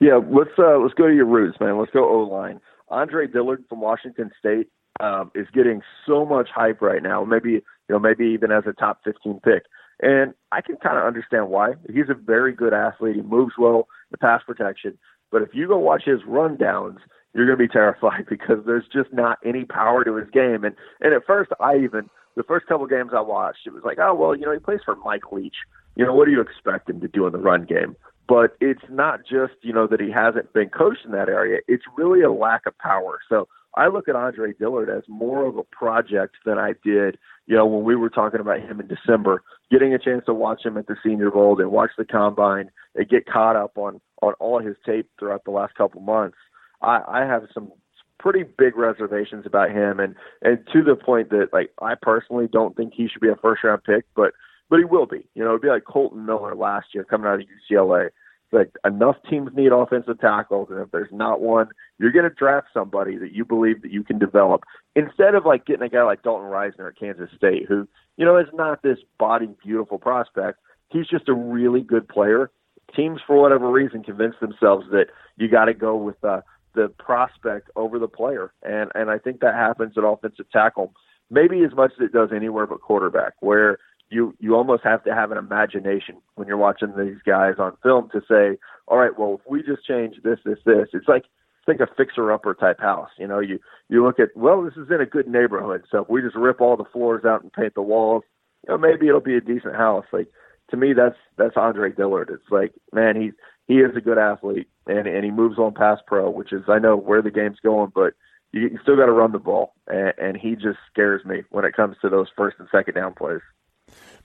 Yeah, 0.00 0.20
let's 0.30 0.50
uh, 0.58 0.78
let's 0.78 0.94
go 0.94 1.08
to 1.08 1.14
your 1.14 1.26
roots, 1.26 1.60
man. 1.60 1.78
Let's 1.78 1.90
go 1.90 2.08
O 2.08 2.20
line. 2.22 2.60
Andre 2.88 3.26
Dillard 3.26 3.64
from 3.68 3.80
Washington 3.80 4.30
State 4.38 4.68
um, 5.00 5.30
is 5.34 5.46
getting 5.52 5.82
so 6.06 6.24
much 6.24 6.48
hype 6.54 6.80
right 6.80 7.02
now. 7.02 7.24
Maybe 7.24 7.50
you 7.52 7.62
know, 7.88 7.98
maybe 7.98 8.26
even 8.26 8.52
as 8.52 8.64
a 8.66 8.72
top 8.72 9.00
15 9.04 9.40
pick. 9.40 9.64
And 10.00 10.32
I 10.52 10.60
can 10.60 10.76
kind 10.76 10.96
of 10.96 11.04
understand 11.04 11.48
why. 11.48 11.72
He's 11.92 12.08
a 12.08 12.14
very 12.14 12.52
good 12.52 12.72
athlete. 12.72 13.16
He 13.16 13.22
moves 13.22 13.54
well, 13.58 13.88
the 14.10 14.18
pass 14.18 14.42
protection. 14.46 14.96
But 15.32 15.42
if 15.42 15.50
you 15.52 15.66
go 15.66 15.76
watch 15.76 16.04
his 16.04 16.20
rundowns, 16.20 16.98
you're 17.34 17.46
going 17.46 17.58
to 17.58 17.64
be 17.64 17.72
terrified 17.72 18.26
because 18.30 18.58
there's 18.64 18.86
just 18.92 19.12
not 19.12 19.38
any 19.44 19.64
power 19.64 20.04
to 20.04 20.16
his 20.16 20.30
game. 20.30 20.64
And 20.64 20.74
and 21.00 21.12
at 21.14 21.26
first, 21.26 21.50
I 21.60 21.76
even 21.76 22.08
the 22.36 22.42
first 22.44 22.66
couple 22.66 22.86
games 22.86 23.10
I 23.14 23.20
watched, 23.20 23.66
it 23.66 23.72
was 23.72 23.82
like, 23.84 23.98
oh 24.00 24.14
well, 24.14 24.34
you 24.34 24.46
know, 24.46 24.52
he 24.52 24.58
plays 24.58 24.80
for 24.84 24.96
Mike 24.96 25.32
Leach. 25.32 25.56
You 25.96 26.06
know, 26.06 26.14
what 26.14 26.26
do 26.26 26.30
you 26.30 26.40
expect 26.40 26.88
him 26.88 27.00
to 27.00 27.08
do 27.08 27.26
in 27.26 27.32
the 27.32 27.38
run 27.38 27.64
game? 27.64 27.96
But 28.28 28.56
it's 28.60 28.84
not 28.88 29.20
just 29.28 29.54
you 29.62 29.72
know 29.72 29.88
that 29.88 30.00
he 30.00 30.10
hasn't 30.10 30.52
been 30.52 30.68
coached 30.68 31.04
in 31.04 31.10
that 31.12 31.28
area. 31.28 31.60
It's 31.66 31.84
really 31.96 32.22
a 32.22 32.30
lack 32.30 32.66
of 32.66 32.78
power. 32.78 33.18
So 33.28 33.48
I 33.76 33.88
look 33.88 34.08
at 34.08 34.16
Andre 34.16 34.52
Dillard 34.52 34.90
as 34.90 35.04
more 35.08 35.46
of 35.46 35.56
a 35.56 35.62
project 35.62 36.36
than 36.44 36.58
I 36.58 36.74
did, 36.84 37.18
you 37.46 37.56
know, 37.56 37.66
when 37.66 37.84
we 37.84 37.94
were 37.94 38.10
talking 38.10 38.40
about 38.40 38.60
him 38.60 38.80
in 38.80 38.88
December, 38.88 39.42
getting 39.70 39.94
a 39.94 39.98
chance 39.98 40.24
to 40.26 40.34
watch 40.34 40.64
him 40.64 40.76
at 40.76 40.86
the 40.86 40.96
Senior 41.04 41.30
Bowl 41.30 41.60
and 41.60 41.70
watch 41.70 41.90
the 41.96 42.04
combine 42.04 42.70
and 42.94 43.08
get 43.08 43.26
caught 43.26 43.56
up 43.56 43.76
on 43.76 44.00
on 44.22 44.34
all 44.34 44.58
his 44.58 44.76
tape 44.84 45.08
throughout 45.18 45.44
the 45.44 45.50
last 45.50 45.74
couple 45.74 46.00
months. 46.00 46.36
I, 46.82 47.00
I 47.06 47.20
have 47.20 47.44
some 47.54 47.72
pretty 48.18 48.42
big 48.42 48.76
reservations 48.76 49.46
about 49.46 49.70
him, 49.70 50.00
and 50.00 50.14
and 50.42 50.58
to 50.72 50.82
the 50.82 50.96
point 50.96 51.30
that 51.30 51.48
like 51.52 51.70
I 51.80 51.94
personally 52.00 52.48
don't 52.50 52.76
think 52.76 52.92
he 52.94 53.08
should 53.08 53.22
be 53.22 53.28
a 53.28 53.36
first 53.36 53.64
round 53.64 53.84
pick, 53.84 54.04
but 54.14 54.32
but 54.68 54.78
he 54.78 54.84
will 54.84 55.06
be. 55.06 55.26
You 55.34 55.44
know, 55.44 55.50
it'd 55.50 55.62
be 55.62 55.68
like 55.68 55.84
Kolton 55.84 56.26
Miller 56.26 56.54
last 56.54 56.88
year 56.92 57.04
coming 57.04 57.26
out 57.26 57.40
of 57.40 57.46
UCLA 57.70 58.10
like 58.52 58.72
enough 58.84 59.16
teams 59.28 59.50
need 59.54 59.72
offensive 59.72 60.20
tackles, 60.20 60.68
and 60.70 60.80
if 60.80 60.90
there's 60.90 61.12
not 61.12 61.40
one, 61.40 61.68
you're 61.98 62.12
going 62.12 62.28
to 62.28 62.34
draft 62.34 62.68
somebody 62.74 63.16
that 63.18 63.32
you 63.32 63.44
believe 63.44 63.82
that 63.82 63.92
you 63.92 64.02
can 64.02 64.18
develop 64.18 64.62
instead 64.96 65.34
of 65.34 65.46
like 65.46 65.66
getting 65.66 65.82
a 65.82 65.88
guy 65.88 66.02
like 66.02 66.22
Dalton 66.22 66.48
Risner 66.48 66.88
at 66.88 66.98
Kansas 66.98 67.30
State, 67.36 67.66
who 67.68 67.88
you 68.16 68.24
know 68.24 68.36
is 68.36 68.48
not 68.52 68.82
this 68.82 68.98
body 69.18 69.48
beautiful 69.64 69.98
prospect. 69.98 70.58
He's 70.90 71.06
just 71.06 71.28
a 71.28 71.34
really 71.34 71.82
good 71.82 72.08
player. 72.08 72.50
Teams, 72.96 73.20
for 73.24 73.40
whatever 73.40 73.70
reason, 73.70 74.02
convince 74.02 74.34
themselves 74.40 74.86
that 74.90 75.06
you 75.36 75.48
got 75.48 75.66
to 75.66 75.74
go 75.74 75.96
with 75.96 76.22
uh, 76.24 76.40
the 76.74 76.88
prospect 76.98 77.70
over 77.76 77.98
the 77.98 78.08
player, 78.08 78.52
and 78.62 78.90
and 78.94 79.10
I 79.10 79.18
think 79.18 79.40
that 79.40 79.54
happens 79.54 79.94
at 79.96 80.04
offensive 80.04 80.50
tackle 80.50 80.92
maybe 81.30 81.62
as 81.64 81.74
much 81.74 81.92
as 81.98 82.06
it 82.06 82.12
does 82.12 82.30
anywhere 82.34 82.66
but 82.66 82.80
quarterback, 82.80 83.34
where 83.40 83.78
you 84.10 84.34
you 84.40 84.54
almost 84.54 84.82
have 84.84 85.04
to 85.04 85.14
have 85.14 85.30
an 85.30 85.38
imagination 85.38 86.16
when 86.34 86.48
you're 86.48 86.56
watching 86.56 86.92
these 86.96 87.18
guys 87.24 87.54
on 87.58 87.76
film 87.82 88.10
to 88.10 88.20
say, 88.28 88.58
all 88.88 88.98
right, 88.98 89.16
well, 89.18 89.40
if 89.40 89.50
we 89.50 89.62
just 89.62 89.86
change 89.86 90.16
this, 90.22 90.38
this, 90.44 90.58
this, 90.66 90.88
it's 90.92 91.08
like 91.08 91.24
it's 91.24 91.68
like 91.68 91.80
a 91.80 91.94
fixer 91.94 92.32
upper 92.32 92.54
type 92.54 92.80
house. 92.80 93.10
You 93.18 93.28
know, 93.28 93.38
you 93.38 93.60
you 93.88 94.04
look 94.04 94.18
at 94.18 94.36
well, 94.36 94.62
this 94.62 94.76
is 94.76 94.90
in 94.90 95.00
a 95.00 95.06
good 95.06 95.28
neighborhood, 95.28 95.84
so 95.90 96.02
if 96.02 96.08
we 96.08 96.22
just 96.22 96.36
rip 96.36 96.60
all 96.60 96.76
the 96.76 96.84
floors 96.92 97.24
out 97.24 97.42
and 97.42 97.52
paint 97.52 97.74
the 97.74 97.82
walls, 97.82 98.24
you 98.66 98.72
know, 98.72 98.78
maybe 98.78 99.08
it'll 99.08 99.20
be 99.20 99.36
a 99.36 99.40
decent 99.40 99.76
house. 99.76 100.06
Like 100.12 100.28
to 100.70 100.76
me, 100.76 100.92
that's 100.92 101.16
that's 101.38 101.56
Andre 101.56 101.92
Dillard. 101.92 102.30
It's 102.30 102.50
like 102.50 102.72
man, 102.92 103.20
he's 103.20 103.32
he 103.68 103.76
is 103.76 103.96
a 103.96 104.00
good 104.00 104.18
athlete 104.18 104.68
and 104.86 105.06
and 105.06 105.24
he 105.24 105.30
moves 105.30 105.58
on 105.58 105.72
pass 105.74 105.98
pro, 106.06 106.30
which 106.30 106.52
is 106.52 106.62
I 106.68 106.78
know 106.78 106.96
where 106.96 107.22
the 107.22 107.30
game's 107.30 107.60
going, 107.62 107.92
but 107.94 108.14
you, 108.52 108.62
you 108.62 108.78
still 108.82 108.96
got 108.96 109.06
to 109.06 109.12
run 109.12 109.32
the 109.32 109.38
ball, 109.38 109.74
and, 109.86 110.12
and 110.18 110.36
he 110.36 110.54
just 110.54 110.78
scares 110.90 111.24
me 111.24 111.42
when 111.50 111.64
it 111.64 111.76
comes 111.76 111.96
to 112.02 112.08
those 112.08 112.26
first 112.36 112.56
and 112.58 112.68
second 112.72 112.94
down 112.94 113.14
plays. 113.14 113.40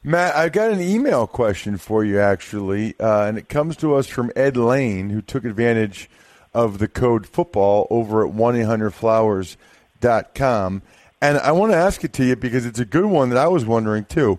Matt, 0.08 0.36
I've 0.36 0.52
got 0.52 0.70
an 0.70 0.82
email 0.82 1.26
question 1.26 1.78
for 1.78 2.06
you, 2.06 2.20
actually, 2.20 2.94
uh, 3.00 3.26
and 3.26 3.40
it 3.40 3.50
comes 3.50 3.76
to 3.78 3.96
us 3.96 4.06
from 4.06 4.32
Ed 4.36 4.56
Lane, 4.56 5.10
who 5.10 5.20
took 5.20 5.44
advantage 5.44 6.12
of 6.54 6.78
the 6.78 6.88
code 6.88 7.26
football 7.26 7.88
over 7.90 8.24
at 8.24 8.32
1 8.32 8.54
800flowers.com. 8.54 10.84
And 11.20 11.40
I 11.40 11.52
want 11.54 11.72
to 11.72 11.78
ask 11.78 12.04
it 12.04 12.14
to 12.14 12.24
you 12.24 12.36
because 12.36 12.68
it's 12.68 12.78
a 12.78 12.86
good 12.86 13.06
one 13.06 13.30
that 13.30 13.40
I 13.40 13.48
was 13.48 13.66
wondering, 13.66 14.06
too. 14.06 14.38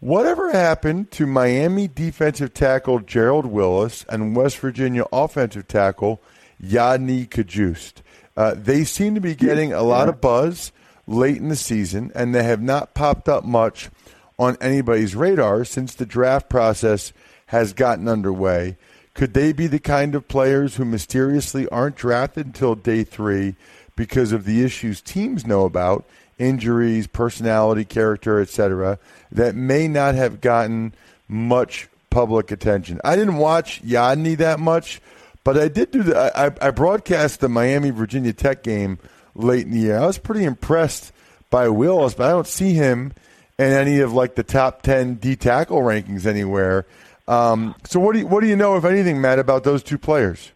Whatever 0.00 0.50
happened 0.50 1.12
to 1.12 1.28
Miami 1.28 1.86
defensive 1.86 2.52
tackle 2.52 2.98
Gerald 2.98 3.46
Willis 3.46 4.04
and 4.08 4.34
West 4.34 4.58
Virginia 4.58 5.04
offensive 5.12 5.68
tackle 5.68 6.20
Yodny 6.60 7.28
Cajuste? 7.28 8.02
Uh, 8.36 8.56
they 8.56 8.82
seem 8.82 9.14
to 9.14 9.20
be 9.20 9.36
getting 9.36 9.72
a 9.72 9.82
lot 9.82 10.08
of 10.08 10.20
buzz 10.20 10.72
late 11.06 11.36
in 11.36 11.50
the 11.50 11.56
season, 11.56 12.10
and 12.16 12.34
they 12.34 12.42
have 12.42 12.60
not 12.60 12.94
popped 12.94 13.28
up 13.28 13.44
much– 13.44 13.90
on 14.38 14.56
anybody's 14.60 15.16
radar 15.16 15.64
since 15.64 15.94
the 15.94 16.06
draft 16.06 16.48
process 16.48 17.12
has 17.46 17.72
gotten 17.72 18.08
underway. 18.08 18.76
Could 19.14 19.34
they 19.34 19.52
be 19.52 19.66
the 19.66 19.80
kind 19.80 20.14
of 20.14 20.28
players 20.28 20.76
who 20.76 20.84
mysteriously 20.84 21.68
aren't 21.70 21.96
drafted 21.96 22.46
until 22.46 22.76
day 22.76 23.02
three 23.02 23.56
because 23.96 24.30
of 24.30 24.44
the 24.44 24.64
issues 24.64 25.00
teams 25.00 25.44
know 25.44 25.64
about, 25.64 26.04
injuries, 26.38 27.08
personality, 27.08 27.84
character, 27.84 28.40
etc., 28.40 28.98
that 29.32 29.56
may 29.56 29.88
not 29.88 30.14
have 30.14 30.40
gotten 30.40 30.94
much 31.26 31.88
public 32.10 32.52
attention? 32.52 33.00
I 33.02 33.16
didn't 33.16 33.38
watch 33.38 33.82
Yodny 33.82 34.36
that 34.36 34.60
much, 34.60 35.00
but 35.42 35.58
I 35.58 35.66
did 35.66 35.90
do 35.90 36.04
the. 36.04 36.16
I, 36.38 36.52
I 36.64 36.70
broadcast 36.70 37.40
the 37.40 37.48
Miami 37.48 37.90
Virginia 37.90 38.32
Tech 38.32 38.62
game 38.62 38.98
late 39.34 39.66
in 39.66 39.72
the 39.72 39.80
year. 39.80 39.98
I 39.98 40.06
was 40.06 40.18
pretty 40.18 40.44
impressed 40.44 41.12
by 41.50 41.68
Willis, 41.68 42.14
but 42.14 42.28
I 42.28 42.30
don't 42.30 42.46
see 42.46 42.74
him 42.74 43.12
in 43.58 43.72
any 43.72 44.00
of 44.00 44.12
like 44.12 44.34
the 44.34 44.42
top 44.42 44.82
ten 44.82 45.14
D 45.14 45.36
tackle 45.36 45.80
rankings 45.80 46.26
anywhere. 46.26 46.86
Um, 47.26 47.74
so 47.84 48.00
what 48.00 48.14
do 48.14 48.20
you, 48.20 48.26
what 48.26 48.40
do 48.40 48.46
you 48.46 48.56
know, 48.56 48.76
if 48.76 48.84
anything, 48.84 49.20
Matt, 49.20 49.38
about 49.38 49.64
those 49.64 49.82
two 49.82 49.98
players? 49.98 50.52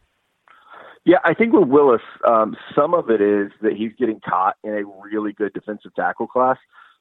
Yeah, 1.05 1.19
I 1.25 1.35
think 1.35 1.53
with 1.53 1.69
Willis, 1.69 2.01
um, 2.27 2.57
some 2.75 2.95
of 2.95 3.11
it 3.11 3.21
is 3.21 3.51
that 3.61 3.73
he's 3.73 3.91
getting 3.99 4.21
caught 4.21 4.57
in 4.63 4.71
a 4.73 4.85
really 4.85 5.33
good 5.33 5.53
defensive 5.53 5.95
tackle 5.95 6.29
class. 6.29 6.57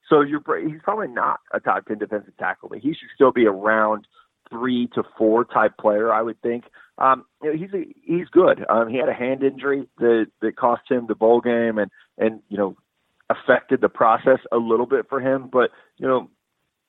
So 0.09 0.21
you're 0.21 0.41
he's 0.67 0.81
probably 0.83 1.07
not 1.07 1.39
a 1.53 1.59
top 1.59 1.85
ten 1.85 1.99
defensive 1.99 2.35
tackle, 2.37 2.69
but 2.69 2.79
he 2.79 2.89
should 2.89 3.09
still 3.13 3.31
be 3.31 3.45
around 3.45 4.07
three 4.49 4.89
to 4.95 5.03
four 5.17 5.45
type 5.45 5.77
player, 5.79 6.11
I 6.11 6.21
would 6.21 6.41
think. 6.41 6.65
Um, 6.97 7.25
you 7.41 7.51
know, 7.51 7.57
he's 7.57 7.73
a, 7.73 7.85
he's 8.03 8.27
good. 8.27 8.65
Um, 8.69 8.89
he 8.89 8.97
had 8.97 9.07
a 9.07 9.13
hand 9.13 9.43
injury 9.43 9.87
that 9.99 10.27
that 10.41 10.57
cost 10.57 10.81
him 10.89 11.05
the 11.07 11.15
bowl 11.15 11.39
game, 11.39 11.77
and 11.77 11.91
and 12.17 12.41
you 12.49 12.57
know 12.57 12.75
affected 13.31 13.81
the 13.81 13.89
process 13.89 14.39
a 14.51 14.57
little 14.57 14.85
bit 14.85 15.07
for 15.09 15.19
him. 15.19 15.49
But 15.51 15.71
you 15.97 16.07
know, 16.07 16.29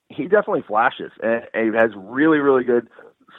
he 0.09 0.25
definitely 0.25 0.65
flashes 0.67 1.13
and, 1.23 1.43
he 1.55 1.77
has 1.77 1.91
really, 1.97 2.39
really 2.39 2.65
good 2.65 2.89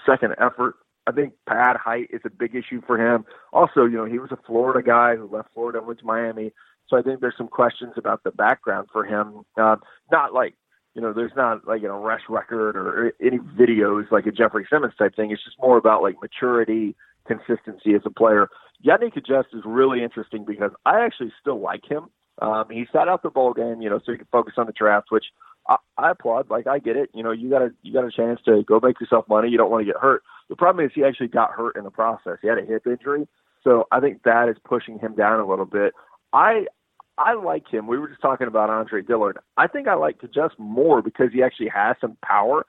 second 0.06 0.36
effort. 0.40 0.76
I 1.06 1.12
think 1.12 1.34
pad 1.48 1.76
height 1.76 2.10
is 2.12 2.22
a 2.26 2.30
big 2.30 2.56
issue 2.56 2.82
for 2.88 2.98
him. 2.98 3.26
Also, 3.52 3.86
you 3.86 3.98
know, 3.98 4.06
he 4.06 4.20
was 4.20 4.32
a 4.32 4.40
Florida 4.46 4.82
guy 4.82 5.16
who 5.16 5.28
left 5.28 5.50
Florida 5.54 5.80
and 5.80 5.88
went 5.88 6.00
to 6.00 6.06
Miami. 6.06 6.54
So 6.88 6.98
I 6.98 7.02
think 7.02 7.20
there's 7.20 7.38
some 7.38 7.48
questions 7.48 7.94
about 7.98 8.24
the 8.24 8.32
background 8.32 8.88
for 8.92 9.04
him. 9.04 9.44
Um, 9.58 9.82
not 10.12 10.34
like, 10.34 10.56
you 10.96 11.02
know, 11.02 11.12
there's 11.12 11.32
not 11.36 11.68
like 11.68 11.82
an 11.82 11.90
arrest 11.90 12.26
record 12.30 12.78
or 12.78 13.14
any 13.22 13.40
videos 13.40 14.12
like 14.12 14.26
a 14.26 14.32
Jeffrey 14.32 14.66
Simmons 14.72 14.94
type 14.98 15.16
thing. 15.16 15.32
It's 15.32 15.44
just 15.44 15.58
more 15.60 15.78
about 15.78 16.04
like 16.04 16.16
maturity, 16.22 16.96
consistency 17.28 17.96
as 17.96 18.02
a 18.06 18.10
player. 18.10 18.48
Yodny 18.86 19.14
Cajuste 19.14 19.56
is 19.56 19.64
really 19.66 20.04
interesting 20.04 20.46
because 20.46 20.72
I 20.86 21.04
actually 21.04 21.32
still 21.40 21.60
like 21.60 21.84
him. 21.90 22.10
Um, 22.42 22.66
he 22.70 22.86
sat 22.92 23.08
out 23.08 23.24
the 23.24 23.30
bowl 23.30 23.54
game, 23.54 23.82
you 23.82 23.90
know, 23.90 24.00
so 24.04 24.12
he 24.12 24.18
could 24.18 24.28
focus 24.32 24.56
on 24.58 24.66
the 24.66 24.74
draft, 24.74 25.08
which 25.12 25.26
I, 25.68 25.78
I 25.98 26.12
applaud. 26.12 26.50
Like 26.50 26.68
I 26.68 26.80
get 26.80 26.98
it. 26.98 27.10
You 27.14 27.24
know, 27.24 27.32
you 27.32 27.50
got 27.50 27.62
a 27.62 27.72
you 27.84 27.94
got 27.94 28.06
a 28.06 28.12
chance 28.12 28.40
to 28.46 28.64
go 28.64 28.80
make 28.82 29.00
yourself 29.00 29.28
money. 29.28 29.50
You 29.50 29.58
don't 29.58 29.72
want 29.72 29.86
to 29.86 29.92
get 29.92 30.02
hurt. 30.02 30.24
The 30.50 30.56
problem 30.56 30.86
is 30.86 30.92
he 30.94 31.04
actually 31.04 31.28
got 31.28 31.52
hurt 31.52 31.76
in 31.76 31.84
the 31.84 31.92
process. 31.92 32.38
He 32.42 32.48
had 32.48 32.58
a 32.58 32.66
hip 32.66 32.86
injury, 32.88 33.28
so 33.64 33.88
I 33.92 34.00
think 34.00 34.24
that 34.24 34.50
is 34.50 34.58
pushing 34.64 35.00
him 35.00 35.16
down 35.16 35.40
a 35.40 35.48
little 35.48 35.66
bit. 35.66 35.94
I 36.34 36.66
I 37.18 37.34
like 37.34 37.68
him. 37.70 37.88
We 37.88 37.98
were 37.98 38.08
just 38.10 38.22
talking 38.22 38.48
about 38.48 38.70
Andre 38.70 39.02
Dillard. 39.02 39.38
I 39.58 39.68
think 39.68 39.88
I 39.88 39.94
like 39.94 40.20
to 40.22 40.28
just 40.28 40.58
more 40.58 41.02
because 41.02 41.32
he 41.32 41.44
actually 41.44 41.70
has 41.70 41.96
some 42.02 42.18
power. 42.26 42.66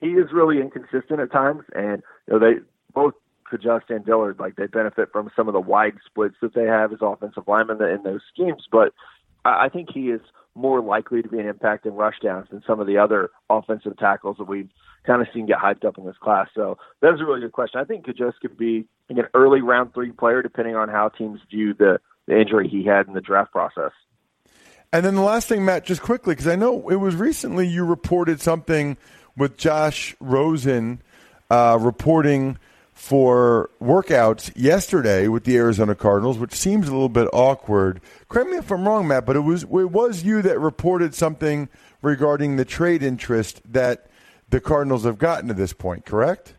He 0.00 0.08
is 0.08 0.32
really 0.32 0.60
inconsistent 0.60 1.20
at 1.20 1.30
times, 1.30 1.62
and 1.74 2.02
you 2.26 2.32
know 2.32 2.38
they 2.38 2.60
both 2.94 3.14
Cajuste 3.52 3.90
and 3.90 4.04
Dillard 4.04 4.38
like 4.38 4.56
they 4.56 4.66
benefit 4.66 5.10
from 5.12 5.30
some 5.36 5.48
of 5.48 5.54
the 5.54 5.60
wide 5.60 5.94
splits 6.06 6.36
that 6.40 6.54
they 6.54 6.64
have 6.64 6.92
as 6.92 6.98
offensive 7.02 7.44
linemen 7.46 7.82
in 7.82 8.02
those 8.02 8.22
schemes. 8.32 8.66
But 8.70 8.92
I 9.44 9.68
think 9.68 9.88
he 9.92 10.10
is 10.10 10.20
more 10.54 10.80
likely 10.80 11.22
to 11.22 11.28
be 11.28 11.38
an 11.38 11.46
impact 11.46 11.86
in 11.86 11.94
rush 11.94 12.16
downs 12.22 12.48
than 12.50 12.62
some 12.66 12.80
of 12.80 12.86
the 12.86 12.98
other 12.98 13.30
offensive 13.50 13.96
tackles 13.98 14.36
that 14.38 14.44
we've 14.44 14.68
kind 15.04 15.22
of 15.22 15.28
seen 15.34 15.46
get 15.46 15.58
hyped 15.58 15.84
up 15.84 15.98
in 15.98 16.04
this 16.04 16.16
class. 16.22 16.48
So 16.54 16.78
that's 17.00 17.20
a 17.20 17.24
really 17.24 17.40
good 17.40 17.52
question. 17.52 17.80
I 17.80 17.84
think 17.84 18.06
Cajuste 18.06 18.40
could 18.40 18.56
be 18.56 18.86
an 19.08 19.18
early 19.34 19.62
round 19.62 19.94
three 19.94 20.12
player 20.12 20.42
depending 20.42 20.76
on 20.76 20.88
how 20.88 21.08
teams 21.08 21.40
view 21.50 21.74
the, 21.74 22.00
the 22.26 22.38
injury 22.38 22.68
he 22.68 22.84
had 22.84 23.06
in 23.06 23.14
the 23.14 23.20
draft 23.20 23.52
process. 23.52 23.92
And 24.92 25.04
then 25.06 25.14
the 25.14 25.22
last 25.22 25.48
thing, 25.48 25.64
Matt, 25.64 25.84
just 25.84 26.02
quickly, 26.02 26.34
because 26.34 26.48
I 26.48 26.56
know 26.56 26.88
it 26.90 26.96
was 26.96 27.16
recently 27.16 27.66
you 27.66 27.84
reported 27.84 28.40
something 28.40 28.98
with 29.36 29.56
Josh 29.56 30.14
Rosen 30.20 31.02
uh, 31.50 31.78
reporting– 31.80 32.58
for 33.02 33.68
workouts 33.82 34.52
yesterday 34.54 35.26
with 35.26 35.42
the 35.42 35.56
Arizona 35.56 35.92
Cardinals, 35.92 36.38
which 36.38 36.52
seems 36.52 36.86
a 36.86 36.92
little 36.92 37.08
bit 37.08 37.28
awkward. 37.32 38.00
Correct 38.28 38.48
me 38.48 38.58
if 38.58 38.70
I'm 38.70 38.86
wrong, 38.86 39.08
Matt, 39.08 39.26
but 39.26 39.34
it 39.34 39.40
was 39.40 39.64
it 39.64 39.90
was 39.90 40.22
you 40.22 40.40
that 40.42 40.60
reported 40.60 41.12
something 41.12 41.68
regarding 42.00 42.54
the 42.54 42.64
trade 42.64 43.02
interest 43.02 43.60
that 43.72 44.06
the 44.50 44.60
Cardinals 44.60 45.02
have 45.02 45.18
gotten 45.18 45.48
to 45.48 45.54
this 45.54 45.72
point, 45.72 46.04
correct? 46.06 46.54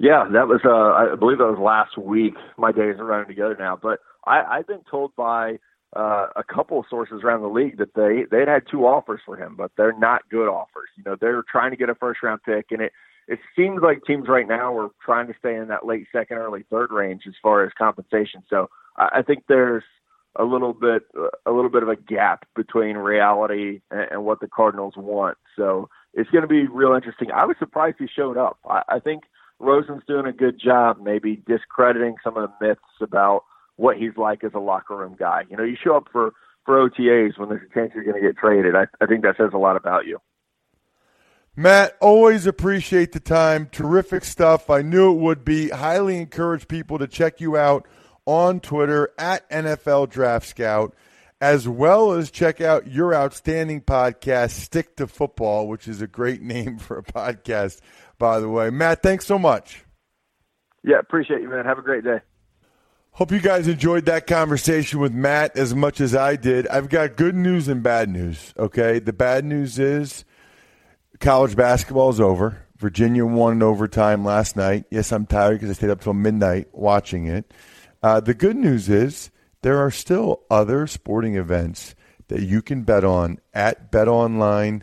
Yeah, 0.00 0.24
that 0.32 0.48
was. 0.48 0.62
Uh, 0.64 1.12
I 1.12 1.14
believe 1.14 1.38
that 1.38 1.44
was 1.44 1.60
last 1.60 1.96
week. 1.96 2.34
My 2.58 2.72
days 2.72 2.96
are 2.98 3.04
running 3.04 3.28
together 3.28 3.56
now, 3.56 3.78
but 3.80 4.00
I, 4.26 4.42
I've 4.42 4.66
been 4.66 4.82
told 4.90 5.14
by 5.14 5.60
uh, 5.94 6.26
a 6.34 6.42
couple 6.42 6.80
of 6.80 6.86
sources 6.90 7.20
around 7.22 7.42
the 7.42 7.48
league 7.48 7.78
that 7.78 7.94
they 7.94 8.24
they'd 8.36 8.48
had 8.48 8.64
two 8.68 8.84
offers 8.84 9.20
for 9.24 9.36
him, 9.36 9.54
but 9.56 9.70
they're 9.76 9.96
not 9.96 10.28
good 10.28 10.48
offers. 10.48 10.88
You 10.96 11.04
know, 11.06 11.16
they're 11.20 11.44
trying 11.48 11.70
to 11.70 11.76
get 11.76 11.88
a 11.88 11.94
first 11.94 12.20
round 12.20 12.40
pick, 12.42 12.72
and 12.72 12.82
it 12.82 12.92
it 13.28 13.38
seems 13.56 13.80
like 13.82 14.04
teams 14.04 14.28
right 14.28 14.46
now 14.46 14.76
are 14.76 14.90
trying 15.04 15.26
to 15.28 15.34
stay 15.38 15.56
in 15.56 15.68
that 15.68 15.86
late 15.86 16.06
second, 16.12 16.38
early 16.38 16.64
third 16.70 16.92
range 16.92 17.22
as 17.26 17.34
far 17.42 17.64
as 17.64 17.72
compensation. 17.76 18.42
So 18.48 18.68
I, 18.96 19.22
think 19.22 19.44
there's 19.48 19.84
a 20.36 20.44
little 20.44 20.72
bit 20.72 21.02
a 21.46 21.50
little 21.50 21.70
bit 21.70 21.82
of 21.82 21.88
a 21.88 21.96
gap 21.96 22.46
between 22.54 22.96
reality 22.96 23.80
and, 23.90 24.06
and 24.10 24.24
what 24.24 24.40
the 24.40 24.48
Cardinals 24.48 24.94
want. 24.96 25.38
So 25.56 25.88
it's 26.12 26.30
going 26.30 26.42
to 26.42 26.48
be 26.48 26.66
real 26.66 26.94
interesting. 26.94 27.30
I 27.30 27.44
was 27.44 27.56
surprised 27.58 27.96
he 27.98 28.06
showed 28.06 28.36
up. 28.36 28.58
I, 28.68 28.82
I 28.88 28.98
think 29.00 29.24
Rosen's 29.58 30.02
doing 30.06 30.26
a 30.26 30.32
good 30.32 30.60
job, 30.60 30.98
maybe 31.02 31.42
discrediting 31.46 32.16
some 32.22 32.36
of 32.36 32.48
the 32.48 32.66
myths 32.66 32.80
about 33.00 33.44
what 33.76 33.96
he's 33.96 34.16
like 34.16 34.44
as 34.44 34.52
a 34.54 34.58
locker 34.60 34.96
room 34.96 35.16
guy. 35.18 35.42
You 35.48 35.56
know, 35.56 35.64
you 35.64 35.76
show 35.82 35.96
up 35.96 36.08
for 36.12 36.32
for 36.64 36.88
OTAs 36.88 37.38
when 37.38 37.48
there's 37.48 37.68
a 37.68 37.74
chance 37.74 37.92
you're 37.94 38.04
going 38.04 38.20
to 38.20 38.26
get 38.26 38.38
traded. 38.38 38.74
I, 38.74 38.86
I 39.00 39.06
think 39.06 39.22
that 39.22 39.36
says 39.36 39.50
a 39.52 39.58
lot 39.58 39.76
about 39.76 40.06
you. 40.06 40.18
Matt, 41.56 41.96
always 42.00 42.46
appreciate 42.46 43.12
the 43.12 43.20
time. 43.20 43.68
Terrific 43.70 44.24
stuff. 44.24 44.70
I 44.70 44.82
knew 44.82 45.12
it 45.12 45.20
would 45.20 45.44
be. 45.44 45.68
Highly 45.70 46.16
encourage 46.16 46.66
people 46.66 46.98
to 46.98 47.06
check 47.06 47.40
you 47.40 47.56
out 47.56 47.86
on 48.26 48.58
Twitter 48.58 49.10
at 49.18 49.48
NFL 49.50 50.10
Draft 50.10 50.48
Scout, 50.48 50.96
as 51.40 51.68
well 51.68 52.12
as 52.12 52.32
check 52.32 52.60
out 52.60 52.90
your 52.90 53.14
outstanding 53.14 53.82
podcast, 53.82 54.50
Stick 54.50 54.96
to 54.96 55.06
Football, 55.06 55.68
which 55.68 55.86
is 55.86 56.02
a 56.02 56.08
great 56.08 56.42
name 56.42 56.78
for 56.78 56.98
a 56.98 57.04
podcast, 57.04 57.80
by 58.18 58.40
the 58.40 58.48
way. 58.48 58.70
Matt, 58.70 59.02
thanks 59.02 59.24
so 59.24 59.38
much. 59.38 59.84
Yeah, 60.82 60.98
appreciate 60.98 61.40
you, 61.40 61.48
man. 61.48 61.64
Have 61.64 61.78
a 61.78 61.82
great 61.82 62.02
day. 62.02 62.18
Hope 63.12 63.30
you 63.30 63.38
guys 63.38 63.68
enjoyed 63.68 64.06
that 64.06 64.26
conversation 64.26 64.98
with 64.98 65.12
Matt 65.12 65.56
as 65.56 65.72
much 65.72 66.00
as 66.00 66.16
I 66.16 66.34
did. 66.34 66.66
I've 66.66 66.88
got 66.88 67.14
good 67.14 67.36
news 67.36 67.68
and 67.68 67.80
bad 67.80 68.08
news, 68.08 68.52
okay? 68.58 68.98
The 68.98 69.12
bad 69.12 69.44
news 69.44 69.78
is 69.78 70.24
college 71.24 71.56
basketball 71.56 72.10
is 72.10 72.20
over. 72.20 72.66
Virginia 72.76 73.24
won 73.24 73.54
in 73.54 73.62
overtime 73.62 74.26
last 74.26 74.56
night. 74.56 74.84
Yes, 74.90 75.10
I'm 75.10 75.24
tired 75.24 75.54
because 75.54 75.70
I 75.70 75.72
stayed 75.72 75.88
up 75.88 76.02
till 76.02 76.12
midnight 76.12 76.68
watching 76.72 77.26
it. 77.26 77.50
Uh, 78.02 78.20
the 78.20 78.34
good 78.34 78.56
news 78.56 78.90
is 78.90 79.30
there 79.62 79.78
are 79.78 79.90
still 79.90 80.42
other 80.50 80.86
sporting 80.86 81.34
events 81.36 81.94
that 82.28 82.42
you 82.42 82.60
can 82.60 82.82
bet 82.82 83.04
on 83.04 83.38
at 83.54 83.90
betonline.ag 83.90 84.82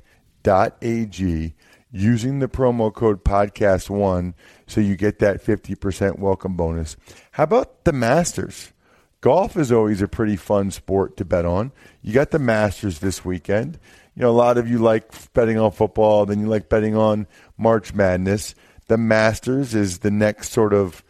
using 1.91 2.39
the 2.39 2.47
promo 2.47 2.91
code 2.91 3.23
podcast1 3.23 4.33
so 4.65 4.81
you 4.81 4.95
get 4.95 5.19
that 5.19 5.45
50% 5.45 6.17
welcome 6.17 6.55
bonus. 6.55 6.97
How 7.33 7.43
about 7.43 7.83
the 7.83 7.93
Masters? 7.93 8.73
Golf 9.21 9.55
is 9.55 9.71
always 9.71 10.01
a 10.01 10.07
pretty 10.07 10.37
fun 10.37 10.71
sport 10.71 11.17
to 11.17 11.25
bet 11.25 11.45
on. 11.45 11.71
You 12.01 12.13
got 12.13 12.31
the 12.31 12.39
Masters 12.39 12.97
this 12.97 13.23
weekend. 13.23 13.77
You 14.15 14.23
know, 14.23 14.29
a 14.29 14.31
lot 14.31 14.57
of 14.57 14.69
you 14.69 14.77
like 14.77 15.33
betting 15.33 15.57
on 15.57 15.71
football, 15.71 16.25
then 16.25 16.39
you 16.39 16.47
like 16.47 16.69
betting 16.69 16.95
on 16.95 17.27
March 17.57 17.93
Madness. 17.93 18.55
The 18.87 18.97
Masters 18.97 19.73
is 19.73 19.99
the 19.99 20.11
next 20.11 20.51
sort 20.51 20.73
of 20.73 21.03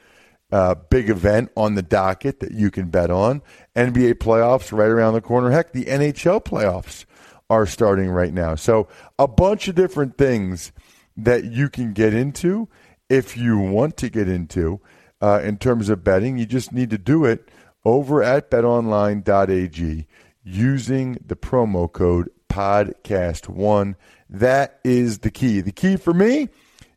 uh, 0.51 0.75
big 0.75 1.09
event 1.09 1.49
on 1.55 1.75
the 1.75 1.81
docket 1.81 2.41
that 2.41 2.51
you 2.51 2.69
can 2.69 2.89
bet 2.89 3.09
on. 3.09 3.41
NBA 3.75 4.15
playoffs 4.15 4.75
right 4.75 4.89
around 4.89 5.13
the 5.13 5.21
corner. 5.21 5.49
Heck, 5.49 5.71
the 5.71 5.85
NHL 5.85 6.43
playoffs 6.43 7.05
are 7.49 7.65
starting 7.65 8.09
right 8.09 8.33
now. 8.33 8.55
So, 8.55 8.87
a 9.17 9.27
bunch 9.27 9.67
of 9.67 9.75
different 9.75 10.17
things 10.17 10.71
that 11.17 11.45
you 11.45 11.69
can 11.69 11.93
get 11.93 12.13
into 12.13 12.67
if 13.09 13.35
you 13.35 13.57
want 13.57 13.97
to 13.97 14.09
get 14.09 14.29
into 14.29 14.79
uh, 15.21 15.41
in 15.43 15.57
terms 15.57 15.89
of 15.89 16.03
betting. 16.03 16.37
You 16.37 16.45
just 16.45 16.71
need 16.71 16.89
to 16.91 16.97
do 16.97 17.25
it 17.25 17.49
over 17.83 18.23
at 18.23 18.51
betonline.ag 18.51 20.07
using 20.43 21.17
the 21.25 21.35
promo 21.35 21.91
code 21.91 22.29
podcast1. 22.51 23.95
That 24.29 24.79
is 24.83 25.19
the 25.19 25.31
key. 25.31 25.61
The 25.61 25.71
key 25.71 25.95
for 25.95 26.13
me 26.13 26.49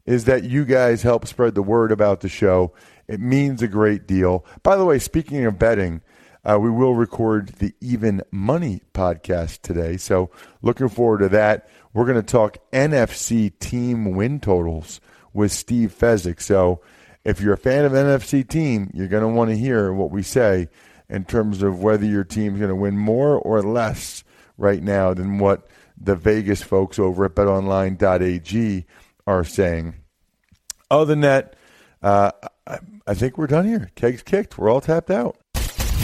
is 0.04 0.24
that 0.24 0.42
you 0.42 0.64
guys 0.64 1.02
help 1.02 1.26
spread 1.26 1.54
the 1.54 1.62
word 1.62 1.92
about 1.92 2.20
the 2.20 2.28
show. 2.28 2.72
It 3.06 3.20
means 3.20 3.62
a 3.62 3.68
great 3.68 4.06
deal. 4.06 4.44
By 4.62 4.76
the 4.76 4.84
way, 4.84 4.98
speaking 4.98 5.44
of 5.46 5.58
betting, 5.58 6.02
uh, 6.44 6.58
we 6.60 6.70
will 6.70 6.94
record 6.94 7.50
the 7.58 7.72
Even 7.80 8.22
Money 8.30 8.82
podcast 8.92 9.62
today. 9.62 9.96
So, 9.96 10.30
looking 10.60 10.88
forward 10.88 11.18
to 11.18 11.28
that. 11.30 11.68
We're 11.92 12.04
going 12.04 12.20
to 12.20 12.22
talk 12.22 12.58
NFC 12.72 13.56
team 13.60 14.14
win 14.14 14.40
totals 14.40 15.00
with 15.32 15.52
Steve 15.52 15.94
Fezzik. 15.96 16.42
So, 16.42 16.82
if 17.24 17.40
you're 17.40 17.54
a 17.54 17.58
fan 17.58 17.84
of 17.84 17.92
NFC 17.92 18.46
team, 18.46 18.90
you're 18.92 19.08
going 19.08 19.22
to 19.22 19.28
want 19.28 19.50
to 19.50 19.56
hear 19.56 19.92
what 19.92 20.10
we 20.10 20.22
say 20.22 20.68
in 21.08 21.24
terms 21.24 21.62
of 21.62 21.82
whether 21.82 22.04
your 22.04 22.24
team's 22.24 22.58
going 22.58 22.68
to 22.68 22.74
win 22.74 22.98
more 22.98 23.38
or 23.38 23.62
less 23.62 24.23
right 24.56 24.82
now 24.82 25.14
than 25.14 25.38
what 25.38 25.66
the 25.96 26.16
Vegas 26.16 26.62
folks 26.62 26.98
over 26.98 27.24
at 27.24 27.34
betonline.ag 27.34 28.86
are 29.26 29.44
saying. 29.44 29.94
Other 30.90 31.06
than 31.06 31.20
that, 31.20 31.56
uh, 32.02 32.30
I, 32.66 32.78
I 33.06 33.14
think 33.14 33.38
we're 33.38 33.46
done 33.46 33.66
here. 33.66 33.90
Kegs 33.94 34.22
kicked. 34.22 34.58
We're 34.58 34.70
all 34.70 34.80
tapped 34.80 35.10
out. 35.10 35.36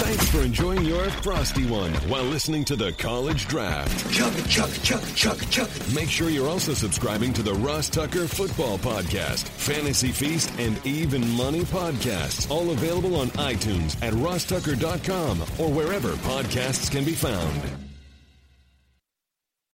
Thanks 0.01 0.31
for 0.31 0.41
enjoying 0.41 0.85
your 0.87 1.05
Frosty 1.23 1.67
One 1.67 1.93
while 2.09 2.25
listening 2.25 2.65
to 2.65 2.75
the 2.75 2.91
College 2.93 3.47
Draft. 3.47 4.11
Chuck, 4.11 4.33
chuck, 4.49 4.71
chuck, 4.83 5.03
chuck, 5.15 5.39
chuck. 5.51 5.69
Make 5.95 6.09
sure 6.09 6.31
you're 6.31 6.49
also 6.49 6.73
subscribing 6.73 7.35
to 7.35 7.43
the 7.43 7.53
Ross 7.55 7.91
Tucker 7.91 8.27
Football 8.27 8.79
Podcast, 8.79 9.45
Fantasy 9.45 10.11
Feast, 10.11 10.51
and 10.59 10.85
Even 10.87 11.29
Money 11.37 11.61
Podcasts, 11.61 12.51
all 12.51 12.71
available 12.71 13.15
on 13.15 13.29
iTunes 13.33 14.03
at 14.03 14.15
rosstucker.com 14.15 15.43
or 15.59 15.71
wherever 15.71 16.09
podcasts 16.15 16.91
can 16.91 17.05
be 17.05 17.15
found. 17.15 17.90